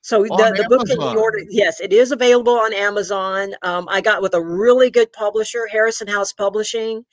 So 0.03 0.23
the, 0.23 0.55
the 0.57 0.67
book 0.69 0.87
can 0.87 0.99
be 0.99 1.21
ordered. 1.21 1.49
Yes, 1.51 1.79
it 1.81 1.93
is 1.93 2.11
available 2.11 2.55
on 2.55 2.73
Amazon. 2.73 3.53
Um, 3.63 3.87
I 3.91 4.01
got 4.01 4.23
with 4.23 4.33
a 4.33 4.43
really 4.43 4.91
good 4.91 5.13
publisher, 5.13 5.67
Harrison 5.71 6.09
House 6.09 6.33
Publishing, 6.33 7.05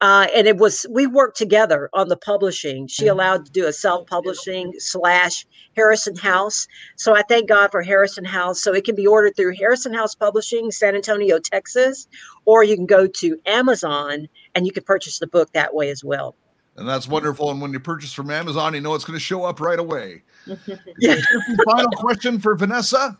uh, 0.00 0.28
and 0.32 0.46
it 0.46 0.56
was 0.56 0.86
we 0.88 1.08
worked 1.08 1.36
together 1.36 1.90
on 1.92 2.08
the 2.08 2.16
publishing. 2.16 2.86
She 2.86 3.04
mm-hmm. 3.04 3.12
allowed 3.12 3.46
to 3.46 3.52
do 3.52 3.66
a 3.66 3.72
self 3.72 4.06
publishing 4.06 4.72
slash 4.78 5.44
Harrison 5.74 6.14
House. 6.14 6.68
So 6.96 7.16
I 7.16 7.22
thank 7.22 7.48
God 7.48 7.72
for 7.72 7.82
Harrison 7.82 8.24
House. 8.24 8.62
So 8.62 8.72
it 8.72 8.84
can 8.84 8.94
be 8.94 9.08
ordered 9.08 9.34
through 9.36 9.56
Harrison 9.56 9.92
House 9.92 10.14
Publishing, 10.14 10.70
San 10.70 10.94
Antonio, 10.94 11.40
Texas, 11.40 12.06
or 12.44 12.62
you 12.62 12.76
can 12.76 12.86
go 12.86 13.08
to 13.08 13.38
Amazon 13.46 14.28
and 14.54 14.66
you 14.66 14.72
can 14.72 14.84
purchase 14.84 15.18
the 15.18 15.26
book 15.26 15.52
that 15.52 15.74
way 15.74 15.90
as 15.90 16.04
well 16.04 16.36
and 16.76 16.88
that's 16.88 17.08
wonderful. 17.08 17.50
And 17.50 17.60
when 17.60 17.72
you 17.72 17.80
purchase 17.80 18.12
from 18.12 18.30
Amazon, 18.30 18.74
you 18.74 18.80
know 18.80 18.94
it's 18.94 19.04
going 19.04 19.18
to 19.18 19.24
show 19.24 19.44
up 19.44 19.60
right 19.60 19.78
away. 19.78 20.22
yeah. 20.98 21.16
Final 21.64 21.90
question 21.92 22.38
for 22.38 22.54
Vanessa. 22.54 23.18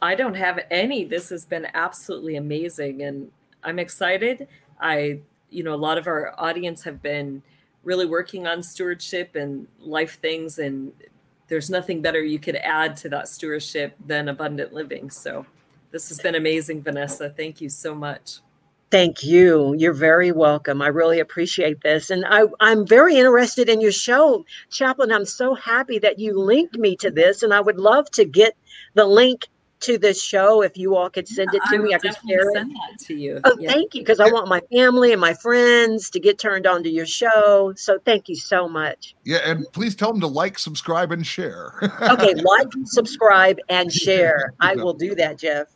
I 0.00 0.14
don't 0.14 0.34
have 0.34 0.60
any. 0.70 1.04
This 1.04 1.30
has 1.30 1.44
been 1.44 1.66
absolutely 1.74 2.36
amazing, 2.36 3.02
and 3.02 3.30
I'm 3.62 3.78
excited. 3.78 4.46
I, 4.80 5.20
you 5.50 5.64
know, 5.64 5.74
a 5.74 5.76
lot 5.76 5.98
of 5.98 6.06
our 6.06 6.34
audience 6.38 6.82
have 6.84 7.02
been 7.02 7.42
really 7.84 8.06
working 8.06 8.46
on 8.46 8.62
stewardship 8.62 9.34
and 9.34 9.66
life 9.80 10.20
things, 10.20 10.58
and 10.58 10.92
there's 11.48 11.70
nothing 11.70 12.02
better 12.02 12.22
you 12.22 12.38
could 12.38 12.56
add 12.56 12.96
to 12.98 13.08
that 13.08 13.28
stewardship 13.28 13.96
than 14.06 14.28
abundant 14.28 14.72
living. 14.74 15.10
So, 15.10 15.46
this 15.90 16.08
has 16.08 16.20
been 16.20 16.34
amazing, 16.34 16.82
Vanessa. 16.82 17.30
Thank 17.30 17.60
you 17.60 17.68
so 17.68 17.94
much. 17.94 18.40
Thank 18.90 19.24
you. 19.24 19.74
You're 19.76 19.92
very 19.92 20.30
welcome. 20.30 20.80
I 20.80 20.88
really 20.88 21.18
appreciate 21.18 21.80
this. 21.82 22.10
And 22.10 22.24
I, 22.26 22.44
I'm 22.60 22.86
very 22.86 23.16
interested 23.16 23.68
in 23.68 23.80
your 23.80 23.92
show, 23.92 24.44
Chaplain. 24.70 25.10
I'm 25.10 25.24
so 25.24 25.54
happy 25.54 25.98
that 25.98 26.18
you 26.18 26.38
linked 26.38 26.78
me 26.78 26.94
to 26.96 27.10
this. 27.10 27.42
And 27.42 27.52
I 27.52 27.60
would 27.60 27.78
love 27.78 28.10
to 28.12 28.24
get 28.24 28.56
the 28.94 29.04
link 29.04 29.48
to 29.80 29.98
this 29.98 30.22
show 30.22 30.62
if 30.62 30.76
you 30.76 30.96
all 30.96 31.10
could 31.10 31.28
send 31.28 31.50
it 31.52 31.60
to 31.70 31.76
I 31.76 31.78
me. 31.78 31.94
I 31.94 31.98
could 31.98 32.14
share 32.26 32.50
send 32.52 32.70
it. 32.70 32.74
that 32.74 33.04
to 33.06 33.14
you. 33.14 33.40
Oh, 33.44 33.56
yeah. 33.58 33.72
thank 33.72 33.94
you. 33.94 34.02
Because 34.02 34.20
I 34.20 34.30
want 34.30 34.48
my 34.48 34.60
family 34.72 35.12
and 35.12 35.20
my 35.20 35.34
friends 35.34 36.08
to 36.10 36.20
get 36.20 36.38
turned 36.38 36.66
on 36.66 36.82
to 36.84 36.88
your 36.88 37.06
show. 37.06 37.74
So 37.76 37.98
thank 38.04 38.28
you 38.28 38.36
so 38.36 38.68
much. 38.68 39.14
Yeah. 39.24 39.38
And 39.44 39.66
please 39.72 39.94
tell 39.94 40.12
them 40.12 40.20
to 40.20 40.26
like, 40.26 40.58
subscribe, 40.58 41.12
and 41.12 41.26
share. 41.26 41.78
okay. 42.02 42.34
Like, 42.34 42.68
subscribe, 42.84 43.58
and 43.68 43.92
share. 43.92 44.54
I 44.60 44.74
will 44.74 44.94
do 44.94 45.14
that, 45.16 45.38
Jeff. 45.38 45.66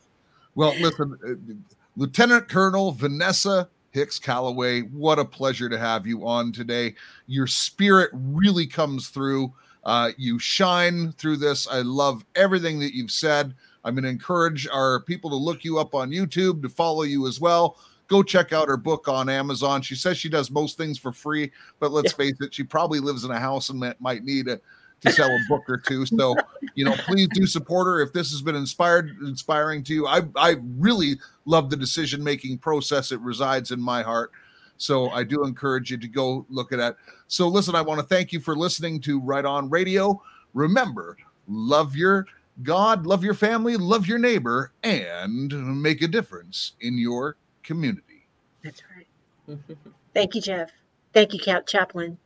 Well, 0.54 0.74
listen. 0.80 1.18
Uh, 1.26 1.54
Lieutenant 1.98 2.48
Colonel 2.48 2.92
Vanessa 2.92 3.68
Hicks 3.90 4.20
Calloway, 4.20 4.82
what 4.82 5.18
a 5.18 5.24
pleasure 5.24 5.68
to 5.68 5.76
have 5.76 6.06
you 6.06 6.24
on 6.28 6.52
today. 6.52 6.94
Your 7.26 7.48
spirit 7.48 8.10
really 8.12 8.68
comes 8.68 9.08
through. 9.08 9.52
Uh, 9.82 10.12
you 10.16 10.38
shine 10.38 11.10
through 11.10 11.38
this. 11.38 11.66
I 11.66 11.80
love 11.80 12.24
everything 12.36 12.78
that 12.78 12.94
you've 12.94 13.10
said. 13.10 13.52
I'm 13.82 13.96
going 13.96 14.04
to 14.04 14.10
encourage 14.10 14.68
our 14.68 15.00
people 15.00 15.28
to 15.30 15.34
look 15.34 15.64
you 15.64 15.80
up 15.80 15.92
on 15.92 16.12
YouTube, 16.12 16.62
to 16.62 16.68
follow 16.68 17.02
you 17.02 17.26
as 17.26 17.40
well. 17.40 17.78
Go 18.06 18.22
check 18.22 18.52
out 18.52 18.68
her 18.68 18.76
book 18.76 19.08
on 19.08 19.28
Amazon. 19.28 19.82
She 19.82 19.96
says 19.96 20.16
she 20.16 20.28
does 20.28 20.52
most 20.52 20.78
things 20.78 21.00
for 21.00 21.10
free, 21.10 21.50
but 21.80 21.90
let's 21.90 22.12
face 22.12 22.36
it, 22.40 22.54
she 22.54 22.62
probably 22.62 23.00
lives 23.00 23.24
in 23.24 23.32
a 23.32 23.40
house 23.40 23.70
and 23.70 23.92
might 23.98 24.22
need 24.22 24.46
a 24.46 24.60
to 25.00 25.12
sell 25.12 25.28
a 25.28 25.38
book 25.48 25.64
or 25.68 25.76
two. 25.76 26.06
So, 26.06 26.36
you 26.74 26.84
know, 26.84 26.92
please 26.92 27.28
do 27.32 27.46
support 27.46 27.86
her 27.86 28.00
if 28.00 28.12
this 28.12 28.30
has 28.30 28.42
been 28.42 28.56
inspired, 28.56 29.16
inspiring 29.22 29.82
to 29.84 29.94
you. 29.94 30.06
I 30.06 30.22
I 30.36 30.56
really 30.78 31.18
love 31.44 31.70
the 31.70 31.76
decision 31.76 32.22
making 32.22 32.58
process. 32.58 33.12
It 33.12 33.20
resides 33.20 33.70
in 33.70 33.80
my 33.80 34.02
heart. 34.02 34.32
So 34.76 35.10
I 35.10 35.24
do 35.24 35.44
encourage 35.44 35.90
you 35.90 35.96
to 35.98 36.08
go 36.08 36.46
look 36.48 36.72
at 36.72 36.78
that. 36.78 36.96
So 37.26 37.48
listen, 37.48 37.74
I 37.74 37.82
want 37.82 38.00
to 38.00 38.06
thank 38.06 38.32
you 38.32 38.40
for 38.40 38.56
listening 38.56 39.00
to 39.02 39.20
Right 39.20 39.44
On 39.44 39.68
Radio. 39.68 40.22
Remember, 40.54 41.16
love 41.48 41.96
your 41.96 42.26
God, 42.62 43.06
love 43.06 43.22
your 43.22 43.34
family, 43.34 43.76
love 43.76 44.06
your 44.06 44.18
neighbor, 44.18 44.72
and 44.82 45.82
make 45.82 46.02
a 46.02 46.08
difference 46.08 46.72
in 46.80 46.98
your 46.98 47.36
community. 47.62 48.26
That's 48.62 48.82
right. 48.96 49.58
thank 50.14 50.34
you, 50.34 50.40
Jeff. 50.40 50.70
Thank 51.12 51.32
you, 51.32 51.40
Cap 51.40 51.66
Chaplain. 51.66 52.18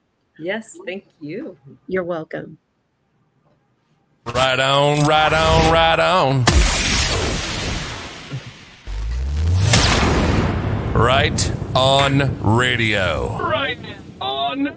Yes, 0.43 0.77
thank 0.85 1.05
you. 1.21 1.57
You're 1.87 2.03
welcome. 2.03 2.59
Right 4.27 4.59
on, 4.59 5.07
right 5.07 5.33
on, 5.33 5.73
right 5.73 6.01
on. 6.01 6.45
Right 10.95 11.53
on 11.77 12.57
radio. 12.57 13.39
Right 13.39 13.79
on 14.21 14.77